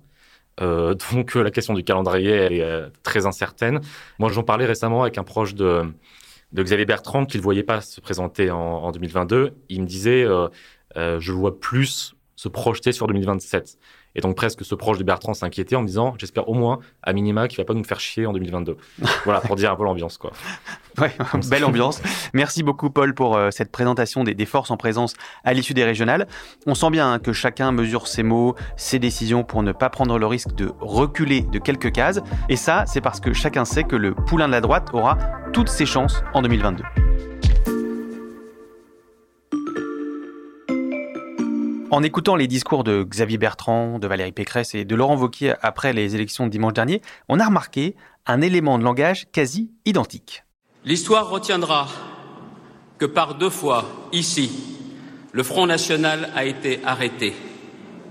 Euh, 0.61 0.95
donc 1.11 1.35
euh, 1.35 1.43
la 1.43 1.51
question 1.51 1.73
du 1.73 1.83
calendrier 1.83 2.31
elle 2.31 2.53
est 2.53 2.61
euh, 2.61 2.89
très 3.03 3.25
incertaine. 3.25 3.81
Moi 4.19 4.29
j'en 4.29 4.43
parlais 4.43 4.65
récemment 4.65 5.01
avec 5.01 5.17
un 5.17 5.23
proche 5.23 5.55
de, 5.55 5.83
de 6.51 6.63
Xavier 6.63 6.85
Bertrand 6.85 7.25
qu'il 7.25 7.39
ne 7.39 7.43
voyait 7.43 7.63
pas 7.63 7.81
se 7.81 8.01
présenter 8.01 8.51
en, 8.51 8.59
en 8.59 8.91
2022. 8.91 9.55
Il 9.69 9.81
me 9.81 9.87
disait 9.87 10.25
je 10.95 11.31
le 11.31 11.37
vois 11.37 11.59
plus 11.59 12.15
se 12.35 12.47
projeter 12.49 12.91
sur 12.91 13.07
2027. 13.07 13.77
Et 14.15 14.21
donc 14.21 14.35
presque 14.35 14.63
ce 14.63 14.75
proche 14.75 14.97
de 14.97 15.03
Bertrand 15.03 15.33
s'inquiétait 15.33 15.75
en 15.75 15.81
me 15.81 15.87
disant, 15.87 16.13
j'espère 16.17 16.47
au 16.49 16.53
moins, 16.53 16.79
à 17.01 17.13
minima, 17.13 17.47
qu'il 17.47 17.57
va 17.57 17.65
pas 17.65 17.73
nous 17.73 17.83
faire 17.83 17.99
chier 17.99 18.25
en 18.25 18.33
2022. 18.33 18.77
voilà, 19.25 19.41
pour 19.41 19.55
dire 19.55 19.71
un 19.71 19.75
peu 19.75 19.83
l'ambiance, 19.83 20.17
quoi. 20.17 20.31
Ouais, 20.99 21.11
belle 21.49 21.65
ambiance. 21.65 22.01
Merci 22.33 22.63
beaucoup, 22.63 22.89
Paul, 22.89 23.13
pour 23.13 23.35
euh, 23.35 23.49
cette 23.51 23.71
présentation 23.71 24.23
des, 24.23 24.45
forces 24.45 24.71
en 24.71 24.77
présence 24.77 25.13
à 25.43 25.53
l'issue 25.53 25.73
des 25.73 25.85
régionales. 25.85 26.27
On 26.67 26.75
sent 26.75 26.89
bien 26.91 27.13
hein, 27.13 27.19
que 27.19 27.33
chacun 27.33 27.71
mesure 27.71 28.07
ses 28.07 28.23
mots, 28.23 28.55
ses 28.75 28.99
décisions 28.99 29.43
pour 29.43 29.63
ne 29.63 29.71
pas 29.71 29.89
prendre 29.89 30.19
le 30.19 30.25
risque 30.27 30.53
de 30.53 30.71
reculer 30.79 31.41
de 31.41 31.59
quelques 31.59 31.91
cases. 31.91 32.19
Et 32.49 32.57
ça, 32.57 32.83
c'est 32.85 33.01
parce 33.01 33.19
que 33.19 33.33
chacun 33.33 33.65
sait 33.65 33.83
que 33.83 33.95
le 33.95 34.13
poulain 34.13 34.47
de 34.47 34.53
la 34.53 34.61
droite 34.61 34.89
aura 34.93 35.17
toutes 35.53 35.69
ses 35.69 35.85
chances 35.85 36.23
en 36.33 36.41
2022. 36.41 36.83
En 41.93 42.01
écoutant 42.01 42.35
les 42.35 42.47
discours 42.47 42.83
de 42.83 43.03
Xavier 43.03 43.37
Bertrand, 43.37 43.99
de 43.99 44.07
Valérie 44.07 44.31
Pécresse 44.31 44.73
et 44.73 44.83
de 44.83 44.95
Laurent 44.95 45.15
Wauquiez 45.15 45.53
après 45.61 45.93
les 45.93 46.15
élections 46.15 46.47
de 46.47 46.49
dimanche 46.49 46.73
dernier, 46.73 47.03
on 47.29 47.39
a 47.39 47.45
remarqué 47.45 47.95
un 48.25 48.41
élément 48.41 48.79
de 48.79 48.83
langage 48.83 49.27
quasi 49.31 49.69
identique. 49.85 50.43
L'histoire 50.85 51.29
retiendra 51.29 51.87
que 52.97 53.05
par 53.05 53.35
deux 53.35 53.51
fois, 53.51 53.85
ici, 54.11 54.49
le 55.33 55.43
Front 55.43 55.67
National 55.67 56.31
a 56.33 56.45
été 56.45 56.79
arrêté 56.83 57.35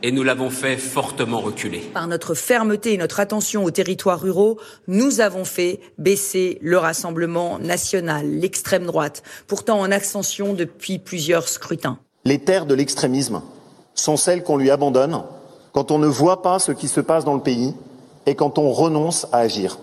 et 0.05 0.13
nous 0.13 0.23
l'avons 0.23 0.51
fait 0.51 0.77
fortement 0.77 1.41
reculer. 1.41 1.81
Par 1.81 2.07
notre 2.07 2.35
fermeté 2.35 2.93
et 2.93 2.99
notre 2.99 3.19
attention 3.19 3.65
aux 3.65 3.73
territoires 3.73 4.21
ruraux, 4.21 4.61
nous 4.87 5.21
avons 5.21 5.45
fait 5.45 5.81
baisser 5.99 6.61
le 6.63 6.79
Rassemblement 6.79 7.59
national, 7.59 8.31
l'extrême 8.31 8.87
droite, 8.87 9.25
pourtant 9.49 9.81
en 9.81 9.91
ascension 9.91 10.55
depuis 10.55 11.01
plusieurs 11.01 11.49
scrutins. 11.49 11.99
Les 12.25 12.39
terres 12.39 12.67
de 12.67 12.77
l'extrémisme 12.77 13.43
sont 13.95 14.17
celles 14.17 14.43
qu'on 14.43 14.57
lui 14.57 14.71
abandonne 14.71 15.23
quand 15.73 15.91
on 15.91 15.99
ne 15.99 16.07
voit 16.07 16.43
pas 16.43 16.59
ce 16.59 16.73
qui 16.73 16.89
se 16.89 17.01
passe 17.01 17.25
dans 17.25 17.35
le 17.35 17.41
pays 17.41 17.75
et 18.27 18.35
quand 18.35 18.59
on 18.59 18.71
renonce 18.73 19.27
à 19.33 19.39
agir. 19.39 19.79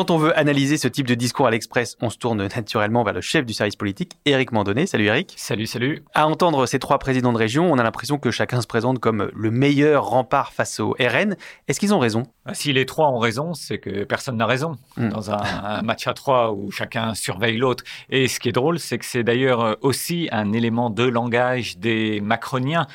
Quand 0.00 0.10
on 0.10 0.16
veut 0.16 0.34
analyser 0.38 0.78
ce 0.78 0.88
type 0.88 1.06
de 1.06 1.14
discours 1.14 1.46
à 1.46 1.50
l'Express, 1.50 1.98
on 2.00 2.08
se 2.08 2.16
tourne 2.16 2.46
naturellement 2.46 3.04
vers 3.04 3.12
le 3.12 3.20
chef 3.20 3.44
du 3.44 3.52
service 3.52 3.76
politique, 3.76 4.12
Éric 4.24 4.50
Mandonnet. 4.50 4.86
Salut 4.86 5.04
Éric. 5.04 5.34
Salut, 5.36 5.66
salut. 5.66 6.02
À 6.14 6.26
entendre 6.26 6.64
ces 6.64 6.78
trois 6.78 6.98
présidents 6.98 7.34
de 7.34 7.36
région, 7.36 7.70
on 7.70 7.76
a 7.76 7.82
l'impression 7.82 8.16
que 8.16 8.30
chacun 8.30 8.62
se 8.62 8.66
présente 8.66 8.98
comme 8.98 9.30
le 9.34 9.50
meilleur 9.50 10.06
rempart 10.06 10.54
face 10.54 10.80
au 10.80 10.96
RN. 10.98 11.36
Est-ce 11.68 11.78
qu'ils 11.78 11.92
ont 11.92 11.98
raison? 11.98 12.22
Bah, 12.46 12.54
Si 12.54 12.72
les 12.72 12.86
trois 12.86 13.10
ont 13.10 13.18
raison, 13.18 13.52
c'est 13.52 13.76
que 13.76 14.04
personne 14.04 14.38
n'a 14.38 14.46
raison 14.46 14.78
hmm. 14.96 15.10
dans 15.10 15.32
un, 15.32 15.82
match 15.82 16.06
à 16.06 16.14
trois 16.14 16.50
où 16.50 16.70
chacun 16.70 17.12
surveille 17.12 17.58
l'autre. 17.58 17.84
Et 18.08 18.26
ce 18.26 18.40
qui 18.40 18.48
est 18.48 18.52
drôle, 18.52 18.78
c'est 18.78 18.96
que 18.96 19.04
c'est 19.04 19.22
d'ailleurs 19.22 19.76
aussi 19.82 20.30
un 20.32 20.54
élément 20.54 20.88
de 20.88 21.04
langage 21.04 21.76
des 21.76 22.22
macroniens 22.22 22.86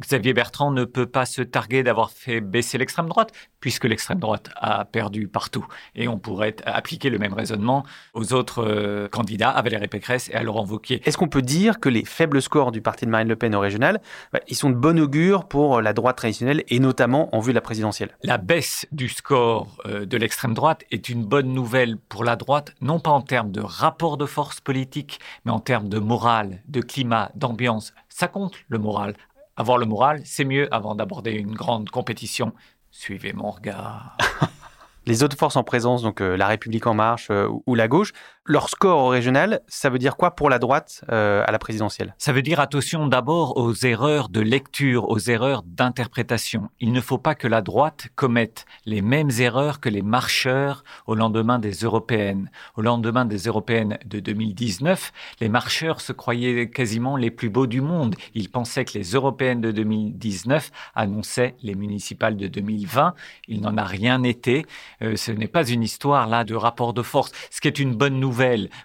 Xavier 0.00 0.32
Bertrand 0.32 0.72
ne 0.72 0.84
peut 0.84 1.06
pas 1.06 1.24
se 1.24 1.40
targuer 1.40 1.84
d'avoir 1.84 2.10
fait 2.10 2.40
baisser 2.40 2.78
l'extrême 2.78 3.08
droite, 3.08 3.32
puisque 3.60 3.84
l'extrême 3.84 4.18
droite 4.18 4.50
a 4.56 4.84
perdu 4.84 5.28
partout. 5.28 5.64
Et 5.94 6.08
on 6.08 6.18
pourrait 6.18 6.56
appliquer 6.66 7.10
le 7.10 7.18
même 7.18 7.32
raisonnement 7.32 7.84
aux 8.12 8.32
autres 8.32 8.64
euh, 8.64 9.08
candidats, 9.08 9.50
à 9.50 9.62
Valérie 9.62 9.86
Pécresse 9.86 10.28
et 10.30 10.34
à 10.34 10.42
Laurent 10.42 10.66
Wauquiez. 10.66 11.00
Est-ce 11.04 11.16
qu'on 11.16 11.28
peut 11.28 11.42
dire 11.42 11.78
que 11.78 11.88
les 11.88 12.04
faibles 12.04 12.42
scores 12.42 12.72
du 12.72 12.80
parti 12.80 13.06
de 13.06 13.10
Marine 13.10 13.28
Le 13.28 13.36
Pen 13.36 13.54
au 13.54 13.60
régional, 13.60 14.00
bah, 14.32 14.40
ils 14.48 14.56
sont 14.56 14.70
de 14.70 14.74
bon 14.74 14.98
augure 14.98 15.46
pour 15.46 15.80
la 15.80 15.92
droite 15.92 16.16
traditionnelle 16.16 16.64
et 16.68 16.80
notamment 16.80 17.34
en 17.34 17.38
vue 17.38 17.52
de 17.52 17.56
la 17.56 17.60
présidentielle? 17.60 18.16
La 18.24 18.38
baisse 18.38 18.86
du 18.90 19.08
score 19.08 19.78
euh, 19.86 20.06
de 20.06 20.16
l'extrême 20.16 20.54
droite 20.54 20.82
est 20.90 21.08
une 21.08 21.24
bonne 21.24 21.52
nouvelle 21.52 21.96
pour 21.96 22.24
la 22.24 22.34
droite, 22.34 22.74
non 22.80 22.98
pas 22.98 23.10
en 23.10 23.22
termes 23.22 23.52
de 23.52 23.60
rapport 23.60 24.16
de 24.16 24.26
force 24.26 24.60
politique, 24.60 25.20
mais 25.44 25.52
en 25.52 25.60
termes 25.60 25.88
de 25.88 26.00
morale, 26.00 26.62
de 26.66 26.80
climat, 26.80 27.30
d'ambiance. 27.36 27.94
Ça 28.08 28.26
compte 28.26 28.56
le 28.68 28.78
moral 28.78 29.14
avoir 29.56 29.78
le 29.78 29.86
moral, 29.86 30.20
c'est 30.24 30.44
mieux 30.44 30.72
avant 30.74 30.94
d'aborder 30.94 31.32
une 31.32 31.54
grande 31.54 31.90
compétition. 31.90 32.52
Suivez 32.90 33.32
mon 33.32 33.50
regard. 33.50 34.16
les 35.06 35.22
autres 35.22 35.36
forces 35.36 35.56
en 35.56 35.64
présence, 35.64 36.02
donc 36.02 36.20
euh, 36.20 36.36
la 36.36 36.46
République 36.46 36.86
en 36.86 36.94
marche 36.94 37.28
euh, 37.30 37.48
ou 37.66 37.74
la 37.74 37.88
gauche, 37.88 38.12
leur 38.46 38.68
score 38.68 38.98
au 38.98 39.08
régional, 39.08 39.60
ça 39.68 39.88
veut 39.88 39.98
dire 39.98 40.16
quoi 40.16 40.32
pour 40.32 40.50
la 40.50 40.58
droite 40.58 41.02
euh, 41.10 41.42
à 41.46 41.50
la 41.50 41.58
présidentielle? 41.58 42.14
Ça 42.18 42.32
veut 42.32 42.42
dire 42.42 42.60
attention 42.60 43.06
d'abord 43.06 43.56
aux 43.56 43.74
erreurs 43.74 44.28
de 44.28 44.40
lecture, 44.40 45.08
aux 45.08 45.18
erreurs 45.18 45.62
d'interprétation. 45.62 46.68
Il 46.78 46.92
ne 46.92 47.00
faut 47.00 47.16
pas 47.16 47.34
que 47.34 47.48
la 47.48 47.62
droite 47.62 48.08
commette 48.16 48.66
les 48.84 49.00
mêmes 49.00 49.30
erreurs 49.38 49.80
que 49.80 49.88
les 49.88 50.02
marcheurs 50.02 50.84
au 51.06 51.14
lendemain 51.14 51.58
des 51.58 51.72
européennes. 51.72 52.50
Au 52.76 52.82
lendemain 52.82 53.24
des 53.24 53.38
européennes 53.44 53.98
de 54.04 54.20
2019, 54.20 55.12
les 55.40 55.48
marcheurs 55.48 56.02
se 56.02 56.12
croyaient 56.12 56.68
quasiment 56.68 57.16
les 57.16 57.30
plus 57.30 57.48
beaux 57.48 57.66
du 57.66 57.80
monde. 57.80 58.14
Ils 58.34 58.50
pensaient 58.50 58.84
que 58.84 58.98
les 58.98 59.12
européennes 59.12 59.62
de 59.62 59.70
2019 59.70 60.70
annonçaient 60.94 61.54
les 61.62 61.74
municipales 61.74 62.36
de 62.36 62.48
2020. 62.48 63.14
Il 63.48 63.62
n'en 63.62 63.78
a 63.78 63.84
rien 63.84 64.22
été. 64.22 64.66
Euh, 65.00 65.16
ce 65.16 65.32
n'est 65.32 65.48
pas 65.48 65.66
une 65.66 65.82
histoire 65.82 66.26
là 66.26 66.44
de 66.44 66.54
rapport 66.54 66.92
de 66.92 67.02
force. 67.02 67.32
Ce 67.50 67.62
qui 67.62 67.68
est 67.68 67.78
une 67.78 67.94
bonne 67.94 68.20
nouvelle 68.20 68.33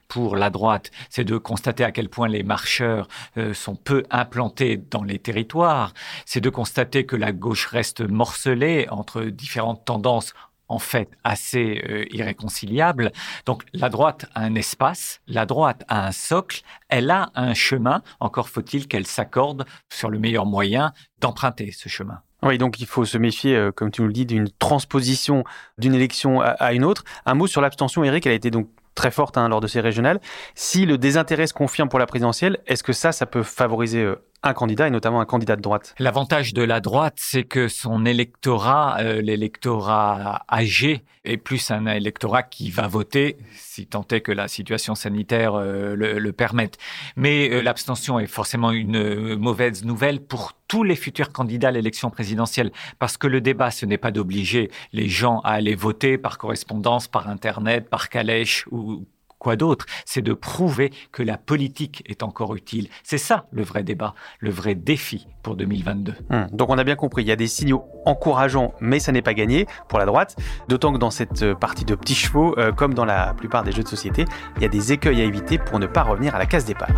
pour 0.08 0.36
la 0.36 0.50
droite, 0.50 0.92
c'est 1.10 1.24
de 1.24 1.38
constater 1.38 1.84
à 1.84 1.92
quel 1.92 2.10
point 2.10 2.28
les 2.28 2.44
marcheurs 2.44 3.08
euh, 3.38 3.54
sont 3.54 3.76
peu 3.76 4.04
implantés 4.10 4.78
dans 4.78 5.04
les 5.04 5.20
territoires. 5.20 5.94
C'est 6.26 6.42
de 6.42 6.50
constater 6.50 7.06
que 7.06 7.16
la 7.16 7.32
gauche 7.32 7.68
reste 7.68 8.02
morcelée 8.02 8.88
entre 8.90 9.24
différentes 9.24 9.86
tendances 9.86 10.34
en 10.70 10.80
fait 10.80 11.10
assez 11.24 11.84
euh, 11.90 12.06
irréconciliables. 12.12 13.12
Donc 13.46 13.64
la 13.74 13.90
droite 13.90 14.28
a 14.36 14.42
un 14.42 14.56
espace, 14.56 15.20
la 15.28 15.46
droite 15.46 15.84
a 15.88 16.08
un 16.08 16.12
socle, 16.12 16.62
elle 16.88 17.10
a 17.10 17.32
un 17.36 17.54
chemin, 17.54 18.02
encore 18.20 18.50
faut-il 18.50 18.88
qu'elle 18.88 19.08
s'accorde 19.08 19.66
sur 19.90 20.10
le 20.10 20.20
meilleur 20.20 20.46
moyen 20.46 20.94
d'emprunter 21.20 21.72
ce 21.72 21.90
chemin. 21.90 22.22
Oui, 22.42 22.58
donc 22.58 22.80
il 22.80 22.86
faut 22.86 23.04
se 23.04 23.18
méfier, 23.18 23.56
euh, 23.56 23.72
comme 23.72 23.92
tu 23.92 24.02
nous 24.02 24.08
le 24.08 24.14
dis, 24.14 24.26
d'une 24.26 24.50
transposition 24.50 25.44
d'une 25.78 25.94
élection 25.94 26.40
à, 26.42 26.74
une 26.74 26.86
autre. 26.86 27.04
Un 27.26 27.34
mot 27.34 27.48
sur 27.48 27.60
l'abstention, 27.60 28.04
Eric, 28.04 28.26
elle 28.26 28.32
a 28.32 28.36
été 28.36 28.50
donc 28.50 28.70
très 29.00 29.12
forte 29.12 29.38
hein, 29.38 29.48
lors 29.48 29.62
de 29.62 29.68
ces 29.68 29.80
régionales. 29.80 30.20
Si 30.56 30.86
le 30.86 30.98
désintérêt 30.98 31.48
se 31.48 31.54
confirme 31.54 31.88
pour 31.88 32.00
la 32.00 32.06
présidentielle, 32.06 32.60
est-ce 32.68 32.84
que 32.84 32.92
ça, 32.92 33.14
ça 33.14 33.26
peut 33.26 33.44
favoriser 33.44 34.04
euh, 34.04 34.16
un 34.44 34.54
candidat 34.54 34.88
et 34.88 34.92
notamment 34.92 35.22
un 35.22 35.26
candidat 35.26 35.56
de 35.56 35.62
droite 35.62 35.96
L'avantage 36.00 36.54
de 36.54 36.64
la 36.64 36.80
droite, 36.80 37.16
c'est 37.18 37.44
que 37.44 37.68
son 37.68 38.06
électorat, 38.06 38.98
euh, 39.00 39.22
l'électorat 39.22 40.44
âgé, 40.52 41.04
est 41.26 41.38
plus 41.38 41.72
un 41.72 41.86
électorat 41.86 42.44
qui 42.44 42.72
va 42.72 42.88
voter, 42.88 43.38
si 43.54 43.86
tant 43.86 44.06
est 44.12 44.22
que 44.22 44.32
la 44.32 44.48
situation 44.48 44.96
sanitaire 44.96 45.58
le, 45.58 45.96
le, 45.96 46.32
permette. 46.32 46.78
Mais 47.18 47.62
l'abstention 47.62 48.20
est 48.20 48.28
forcément 48.28 48.72
une 48.72 49.36
mauvaise 49.36 49.84
nouvelle 49.84 50.22
pour 50.22 50.54
tous 50.68 50.84
les 50.84 50.96
futurs 50.96 51.32
candidats 51.32 51.68
à 51.68 51.72
l'élection 51.72 52.10
présidentielle, 52.10 52.72
parce 53.00 53.18
que 53.18 53.28
le 53.28 53.42
débat, 53.42 53.70
ce 53.70 53.86
n'est 53.86 53.98
pas 53.98 54.12
d'obliger 54.12 54.72
les 54.94 55.10
gens 55.10 55.40
à 55.42 55.52
aller 55.52 55.76
voter 55.76 56.18
par 56.18 56.38
correspondance, 56.38 57.08
par 57.08 57.28
Internet, 57.28 57.90
par 57.90 58.10
calèche 58.10 58.66
ou 58.72 59.06
quoi 59.40 59.56
d'autre, 59.56 59.86
c'est 60.06 60.22
de 60.22 60.34
prouver 60.34 60.92
que 61.12 61.24
la 61.24 61.38
politique 61.38 62.04
est 62.06 62.24
encore 62.24 62.56
utile. 62.56 62.90
C'est 63.04 63.18
ça 63.18 63.48
le 63.52 63.64
vrai 63.64 63.84
débat, 63.84 64.14
le 64.40 64.52
vrai 64.52 64.76
défi 64.76 65.28
pour 65.42 65.56
2022. 65.56 66.14
Hum, 66.30 66.48
donc 66.52 66.70
on 66.70 66.78
a 66.78 66.84
bien 66.84 66.96
compris, 66.96 67.24
il 67.24 67.28
y 67.28 67.32
a 67.32 67.36
des 67.36 67.48
signaux 67.48 67.86
encourageants, 68.06 68.74
mais 68.80 69.00
ça 69.00 69.12
n'est 69.12 69.22
pas 69.22 69.34
gagné 69.34 69.66
pour 69.88 69.98
la 69.98 70.06
droite, 70.06 70.36
d'autant 70.68 70.94
que 70.94 70.98
dans 70.98 71.12
cette 71.12 71.42
euh, 71.42 71.56
partie 71.56 71.86
de 71.86 71.96
petits 71.96 72.16
chevaux, 72.16 72.58
euh, 72.60 72.72
comme 72.72 72.94
dans 72.94 73.06
la 73.06 73.34
plupart 73.34 73.64
des 73.64 73.72
jeux 73.72 73.84
de 73.84 73.88
société, 73.88 74.26
il 74.58 74.62
y 74.62 74.66
a 74.66 74.70
des 74.70 74.92
écueils 74.92 75.22
à 75.22 75.24
éviter 75.24 75.58
pour 75.58 75.80
ne 75.80 75.88
pas 75.88 76.04
revenir 76.04 76.36
à 76.36 76.40
la 76.40 76.46
case 76.46 76.66
départ. 76.66 76.90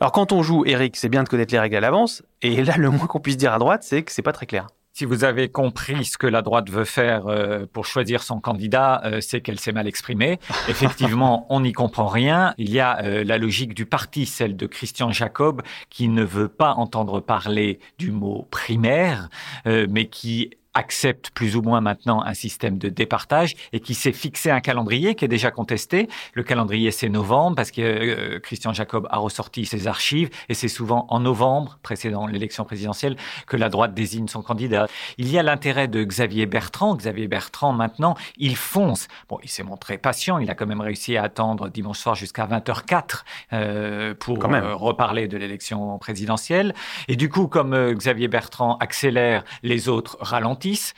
Alors 0.00 0.12
quand 0.12 0.32
on 0.32 0.42
joue 0.42 0.64
Eric, 0.66 0.96
c'est 0.96 1.08
bien 1.08 1.22
de 1.22 1.28
connaître 1.28 1.54
les 1.54 1.60
règles 1.60 1.76
à 1.76 1.80
l'avance, 1.80 2.22
et 2.42 2.62
là 2.64 2.76
le 2.76 2.90
moins 2.90 3.06
qu'on 3.06 3.20
puisse 3.20 3.36
dire 3.36 3.52
à 3.52 3.58
droite, 3.58 3.82
c'est 3.84 4.02
que 4.02 4.12
c'est 4.12 4.22
pas 4.22 4.32
très 4.32 4.46
clair. 4.46 4.66
Si 4.94 5.06
vous 5.06 5.24
avez 5.24 5.48
compris 5.48 6.04
ce 6.04 6.18
que 6.18 6.26
la 6.26 6.42
droite 6.42 6.68
veut 6.68 6.84
faire 6.84 7.26
euh, 7.26 7.64
pour 7.72 7.86
choisir 7.86 8.22
son 8.22 8.40
candidat, 8.40 9.00
euh, 9.06 9.22
c'est 9.22 9.40
qu'elle 9.40 9.58
s'est 9.58 9.72
mal 9.72 9.88
exprimée. 9.88 10.38
Effectivement, 10.68 11.46
on 11.48 11.60
n'y 11.60 11.72
comprend 11.72 12.06
rien. 12.06 12.52
Il 12.58 12.70
y 12.70 12.78
a 12.78 13.02
euh, 13.02 13.24
la 13.24 13.38
logique 13.38 13.72
du 13.72 13.86
parti, 13.86 14.26
celle 14.26 14.54
de 14.54 14.66
Christian 14.66 15.10
Jacob, 15.10 15.62
qui 15.88 16.08
ne 16.08 16.22
veut 16.22 16.48
pas 16.48 16.74
entendre 16.74 17.20
parler 17.20 17.80
du 17.96 18.10
mot 18.10 18.46
primaire, 18.50 19.30
mais 19.64 20.08
qui 20.08 20.50
accepte 20.74 21.30
plus 21.30 21.56
ou 21.56 21.62
moins 21.62 21.80
maintenant 21.80 22.22
un 22.22 22.34
système 22.34 22.78
de 22.78 22.88
départage 22.88 23.54
et 23.72 23.80
qui 23.80 23.94
s'est 23.94 24.12
fixé 24.12 24.50
un 24.50 24.60
calendrier 24.60 25.14
qui 25.14 25.24
est 25.24 25.28
déjà 25.28 25.50
contesté. 25.50 26.08
Le 26.34 26.42
calendrier, 26.42 26.90
c'est 26.90 27.08
novembre 27.08 27.56
parce 27.56 27.70
que 27.70 27.80
euh, 27.82 28.40
Christian 28.40 28.72
Jacob 28.72 29.06
a 29.10 29.18
ressorti 29.18 29.66
ses 29.66 29.86
archives 29.86 30.30
et 30.48 30.54
c'est 30.54 30.68
souvent 30.68 31.06
en 31.10 31.20
novembre, 31.20 31.78
précédant 31.82 32.26
l'élection 32.26 32.64
présidentielle, 32.64 33.16
que 33.46 33.56
la 33.56 33.68
droite 33.68 33.94
désigne 33.94 34.28
son 34.28 34.42
candidat. 34.42 34.86
Il 35.18 35.30
y 35.30 35.38
a 35.38 35.42
l'intérêt 35.42 35.88
de 35.88 36.02
Xavier 36.04 36.46
Bertrand. 36.46 36.96
Xavier 36.96 37.28
Bertrand, 37.28 37.72
maintenant, 37.72 38.16
il 38.36 38.56
fonce. 38.56 39.08
Bon, 39.28 39.38
il 39.42 39.48
s'est 39.48 39.62
montré 39.62 39.98
patient. 39.98 40.38
Il 40.38 40.50
a 40.50 40.54
quand 40.54 40.66
même 40.66 40.80
réussi 40.80 41.16
à 41.16 41.24
attendre 41.24 41.68
dimanche 41.68 41.98
soir 41.98 42.14
jusqu'à 42.14 42.46
20h04 42.46 43.22
euh, 43.52 44.14
pour 44.14 44.44
euh, 44.44 44.74
reparler 44.74 45.28
de 45.28 45.36
l'élection 45.36 45.98
présidentielle. 45.98 46.74
Et 47.08 47.16
du 47.16 47.28
coup, 47.28 47.46
comme 47.48 47.74
euh, 47.74 47.94
Xavier 47.94 48.28
Bertrand 48.28 48.76
accélère, 48.78 49.44
les 49.62 49.88
autres 49.88 50.16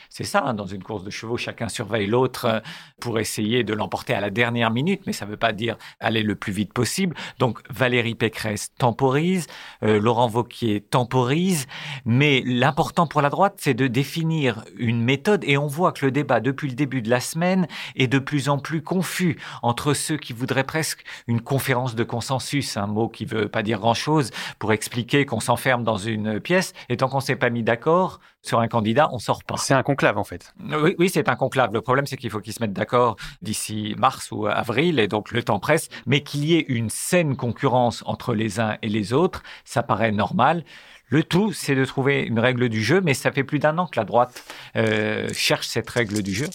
c'est 0.09 0.23
ça, 0.23 0.43
hein, 0.45 0.53
dans 0.53 0.65
une 0.65 0.83
course 0.83 1.03
de 1.03 1.09
chevaux, 1.09 1.37
chacun 1.37 1.69
surveille 1.69 2.07
l'autre 2.07 2.45
euh, 2.45 2.59
pour 2.99 3.19
essayer 3.19 3.63
de 3.63 3.73
l'emporter 3.73 4.13
à 4.13 4.21
la 4.21 4.29
dernière 4.29 4.71
minute, 4.71 5.01
mais 5.05 5.13
ça 5.13 5.25
ne 5.25 5.31
veut 5.31 5.37
pas 5.37 5.53
dire 5.53 5.77
aller 5.99 6.23
le 6.23 6.35
plus 6.35 6.53
vite 6.53 6.73
possible. 6.73 7.15
Donc 7.39 7.59
Valérie 7.69 8.15
Pécresse 8.15 8.73
temporise, 8.77 9.47
euh, 9.83 9.99
Laurent 9.99 10.27
Vauquier 10.27 10.81
temporise, 10.81 11.67
mais 12.05 12.41
l'important 12.45 13.07
pour 13.07 13.21
la 13.21 13.29
droite, 13.29 13.55
c'est 13.57 13.73
de 13.73 13.87
définir 13.87 14.63
une 14.77 15.01
méthode, 15.01 15.43
et 15.45 15.57
on 15.57 15.67
voit 15.67 15.91
que 15.91 16.05
le 16.05 16.11
débat 16.11 16.39
depuis 16.39 16.69
le 16.69 16.75
début 16.75 17.01
de 17.01 17.09
la 17.09 17.19
semaine 17.19 17.67
est 17.95 18.07
de 18.07 18.19
plus 18.19 18.49
en 18.49 18.59
plus 18.59 18.81
confus 18.81 19.37
entre 19.61 19.93
ceux 19.93 20.17
qui 20.17 20.33
voudraient 20.33 20.63
presque 20.63 21.03
une 21.27 21.41
conférence 21.41 21.95
de 21.95 22.03
consensus, 22.03 22.77
un 22.77 22.87
mot 22.87 23.09
qui 23.09 23.25
veut 23.25 23.49
pas 23.49 23.63
dire 23.63 23.79
grand-chose, 23.79 24.31
pour 24.59 24.73
expliquer 24.73 25.25
qu'on 25.25 25.39
s'enferme 25.39 25.83
dans 25.83 25.97
une 25.97 26.39
pièce, 26.39 26.73
et 26.89 26.97
tant 26.97 27.09
qu'on 27.09 27.19
s'est 27.19 27.35
pas 27.35 27.49
mis 27.49 27.63
d'accord 27.63 28.19
sur 28.45 28.59
un 28.59 28.67
candidat, 28.67 29.09
on 29.11 29.19
sort 29.19 29.43
pas. 29.43 29.57
C'est 29.57 29.73
un 29.73 29.83
conclave 29.83 30.17
en 30.17 30.23
fait. 30.23 30.53
Oui, 30.59 30.95
oui 30.97 31.09
c'est 31.09 31.29
un 31.29 31.35
conclave. 31.35 31.73
Le 31.73 31.81
problème, 31.81 32.05
c'est 32.05 32.17
qu'il 32.17 32.29
faut 32.29 32.39
qu'ils 32.39 32.53
se 32.53 32.61
mettent 32.61 32.73
d'accord 32.73 33.15
d'ici 33.41 33.95
mars 33.97 34.31
ou 34.31 34.47
avril, 34.47 34.99
et 34.99 35.07
donc 35.07 35.31
le 35.31 35.43
temps 35.43 35.59
presse. 35.59 35.89
Mais 36.05 36.21
qu'il 36.21 36.45
y 36.45 36.55
ait 36.55 36.65
une 36.67 36.89
saine 36.89 37.35
concurrence 37.35 38.03
entre 38.05 38.33
les 38.33 38.59
uns 38.59 38.77
et 38.81 38.89
les 38.89 39.13
autres, 39.13 39.43
ça 39.63 39.83
paraît 39.83 40.11
normal. 40.11 40.63
Le 41.07 41.23
tout, 41.23 41.53
c'est 41.53 41.75
de 41.75 41.85
trouver 41.85 42.23
une 42.23 42.39
règle 42.39 42.69
du 42.69 42.83
jeu, 42.83 43.01
mais 43.01 43.13
ça 43.13 43.31
fait 43.31 43.43
plus 43.43 43.59
d'un 43.59 43.77
an 43.77 43.85
que 43.85 43.99
la 43.99 44.05
droite 44.05 44.43
euh, 44.75 45.29
cherche 45.33 45.67
cette 45.67 45.89
règle 45.89 46.23
du 46.23 46.33
jeu. 46.33 46.47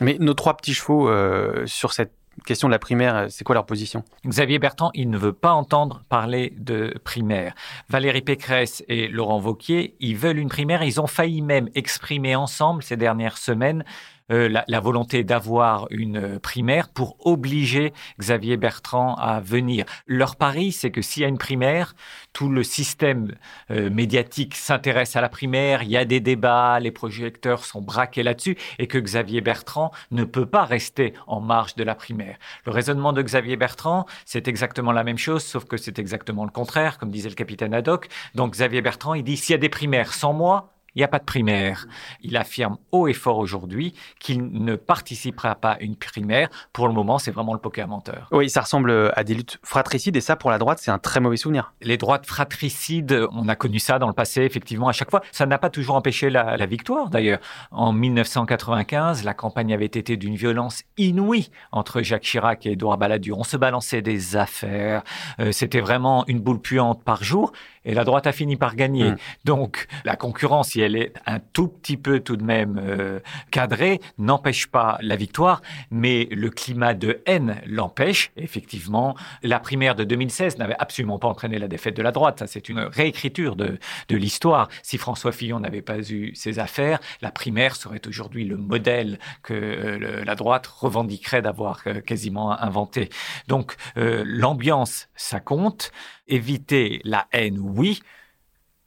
Mais 0.00 0.16
nos 0.18 0.32
trois 0.32 0.56
petits 0.56 0.72
chevaux 0.72 1.10
euh, 1.10 1.66
sur 1.66 1.92
cette 1.92 2.14
question 2.44 2.68
de 2.68 2.72
la 2.72 2.78
primaire, 2.78 3.16
euh, 3.16 3.26
c'est 3.28 3.44
quoi 3.44 3.54
leur 3.54 3.66
position? 3.66 4.04
Xavier 4.26 4.58
Bertrand, 4.58 4.90
il 4.94 5.10
ne 5.10 5.18
veut 5.18 5.32
pas 5.32 5.52
entendre 5.52 6.04
parler 6.08 6.54
de 6.58 6.94
primaire. 7.04 7.54
Valérie 7.88 8.22
Pécresse 8.22 8.84
et 8.88 9.08
Laurent 9.08 9.38
Vauquier, 9.38 9.96
ils 10.00 10.16
veulent 10.16 10.38
une 10.38 10.48
primaire. 10.48 10.82
Ils 10.82 11.00
ont 11.00 11.06
failli 11.06 11.42
même 11.42 11.68
exprimer 11.74 12.36
ensemble 12.36 12.82
ces 12.82 12.96
dernières 12.96 13.38
semaines 13.38 13.84
euh, 14.30 14.48
la, 14.66 14.80
volonté 14.80 15.24
d'avoir 15.24 15.86
une 15.90 16.38
primaire 16.38 16.88
pour 16.88 17.16
obliger 17.26 17.92
Xavier 18.18 18.56
Bertrand 18.56 19.14
à 19.16 19.40
venir. 19.40 19.84
Leur 20.06 20.36
pari, 20.36 20.72
c'est 20.72 20.90
que 20.90 21.02
s'il 21.02 21.22
y 21.22 21.24
a 21.24 21.28
une 21.28 21.38
primaire, 21.38 21.94
tout 22.32 22.48
le 22.48 22.62
système 22.62 23.34
euh, 23.70 23.90
médiatique 23.90 24.54
s'intéresse 24.54 25.16
à 25.16 25.20
la 25.20 25.28
primaire, 25.28 25.82
il 25.82 25.90
y 25.90 25.96
a 25.96 26.04
des 26.04 26.20
débats, 26.20 26.80
les 26.80 26.90
projecteurs 26.90 27.64
sont 27.64 27.82
braqués 27.82 28.22
là-dessus, 28.22 28.56
et 28.78 28.86
que 28.86 28.98
Xavier 28.98 29.40
Bertrand 29.40 29.90
ne 30.10 30.24
peut 30.24 30.46
pas 30.46 30.64
rester 30.64 31.14
en 31.26 31.40
marge 31.40 31.74
de 31.74 31.84
la 31.84 31.94
primaire. 31.94 32.38
Le 32.64 32.72
raisonnement 32.72 33.12
de 33.12 33.22
Xavier 33.22 33.56
Bertrand, 33.56 34.06
c'est 34.24 34.48
exactement 34.48 34.92
la 34.92 35.04
même 35.04 35.18
chose, 35.18 35.44
sauf 35.44 35.64
que 35.64 35.76
c'est 35.76 35.98
exactement 35.98 36.44
le 36.44 36.50
contraire, 36.50 36.98
comme 36.98 37.10
disait 37.10 37.28
le 37.28 37.34
capitaine 37.34 37.74
Haddock. 37.74 38.08
Donc 38.34 38.52
Xavier 38.52 38.80
Bertrand, 38.80 39.14
il 39.14 39.24
dit, 39.24 39.36
s'il 39.36 39.52
y 39.52 39.54
a 39.54 39.58
des 39.58 39.68
primaires 39.68 40.14
sans 40.14 40.32
moi, 40.32 40.72
il 40.94 40.98
n'y 40.98 41.04
a 41.04 41.08
pas 41.08 41.18
de 41.18 41.24
primaire. 41.24 41.86
Il 42.22 42.36
affirme 42.36 42.78
haut 42.92 43.08
et 43.08 43.12
fort 43.12 43.38
aujourd'hui 43.38 43.94
qu'il 44.18 44.44
ne 44.44 44.76
participera 44.76 45.54
pas 45.54 45.72
à 45.72 45.80
une 45.80 45.96
primaire. 45.96 46.48
Pour 46.72 46.88
le 46.88 46.94
moment, 46.94 47.18
c'est 47.18 47.30
vraiment 47.30 47.54
le 47.54 47.60
poker 47.60 47.88
menteur. 47.88 48.28
Oui, 48.32 48.50
ça 48.50 48.62
ressemble 48.62 49.12
à 49.14 49.24
des 49.24 49.34
luttes 49.34 49.58
fratricides 49.62 50.16
et 50.16 50.20
ça, 50.20 50.36
pour 50.36 50.50
la 50.50 50.58
droite, 50.58 50.78
c'est 50.80 50.90
un 50.90 50.98
très 50.98 51.20
mauvais 51.20 51.36
souvenir. 51.36 51.74
Les 51.80 51.96
droites 51.96 52.26
fratricides, 52.26 53.26
on 53.32 53.48
a 53.48 53.56
connu 53.56 53.78
ça 53.78 53.98
dans 53.98 54.08
le 54.08 54.12
passé, 54.12 54.42
effectivement, 54.42 54.88
à 54.88 54.92
chaque 54.92 55.10
fois. 55.10 55.22
Ça 55.32 55.46
n'a 55.46 55.58
pas 55.58 55.70
toujours 55.70 55.96
empêché 55.96 56.30
la, 56.30 56.66
victoire, 56.66 57.10
d'ailleurs. 57.10 57.40
En 57.70 57.92
1995, 57.92 59.24
la 59.24 59.34
campagne 59.34 59.72
avait 59.72 59.86
été 59.86 60.16
d'une 60.16 60.36
violence 60.36 60.82
inouïe 60.98 61.50
entre 61.72 62.02
Jacques 62.02 62.22
Chirac 62.22 62.66
et 62.66 62.72
Édouard 62.72 62.98
Balladur. 62.98 63.38
On 63.38 63.44
se 63.44 63.56
balançait 63.56 64.02
des 64.02 64.36
affaires. 64.36 65.02
Euh, 65.40 65.52
c'était 65.52 65.80
vraiment 65.80 66.24
une 66.26 66.40
boule 66.40 66.60
puante 66.60 67.02
par 67.02 67.24
jour 67.24 67.52
et 67.84 67.94
la 67.94 68.04
droite 68.04 68.26
a 68.26 68.32
fini 68.32 68.56
par 68.56 68.76
gagner. 68.76 69.12
Hmm. 69.12 69.16
Donc 69.44 69.86
la 70.04 70.16
concurrence, 70.16 70.74
elle 70.80 70.96
est 70.96 71.12
un 71.26 71.38
tout 71.38 71.68
petit 71.68 71.96
peu 71.96 72.20
tout 72.20 72.36
de 72.36 72.44
même 72.44 72.80
euh, 72.82 73.20
cadrée, 73.50 74.00
n'empêche 74.18 74.66
pas 74.66 74.98
la 75.00 75.16
victoire, 75.16 75.62
mais 75.90 76.28
le 76.30 76.50
climat 76.50 76.94
de 76.94 77.22
haine 77.26 77.60
l'empêche. 77.66 78.32
Effectivement, 78.36 79.16
la 79.42 79.60
primaire 79.60 79.94
de 79.94 80.04
2016 80.04 80.58
n'avait 80.58 80.76
absolument 80.78 81.18
pas 81.18 81.28
entraîné 81.28 81.58
la 81.58 81.68
défaite 81.68 81.96
de 81.96 82.02
la 82.02 82.12
droite. 82.12 82.38
Ça, 82.40 82.46
c'est 82.46 82.68
une 82.68 82.80
réécriture 82.80 83.56
de, 83.56 83.78
l'histoire. 84.10 84.68
Si 84.82 84.98
François 84.98 85.32
Fillon 85.32 85.60
n'avait 85.60 85.82
pas 85.82 85.98
eu 86.10 86.34
ses 86.34 86.58
affaires, 86.58 86.98
la 87.22 87.30
primaire 87.30 87.76
serait 87.76 88.02
aujourd'hui 88.06 88.44
le 88.44 88.56
modèle 88.56 89.18
que 89.42 89.54
euh, 89.54 90.24
la 90.24 90.34
droite 90.34 90.66
revendiquerait 90.66 91.42
d'avoir 91.42 91.80
euh, 91.86 92.00
quasiment 92.00 92.52
inventé. 92.52 93.08
Donc 93.48 93.76
l'ambiance, 93.96 95.08
ça 95.14 95.40
compte 95.40 95.92
éviter 96.30 97.00
la 97.04 97.26
haine, 97.32 97.58
oui. 97.58 98.00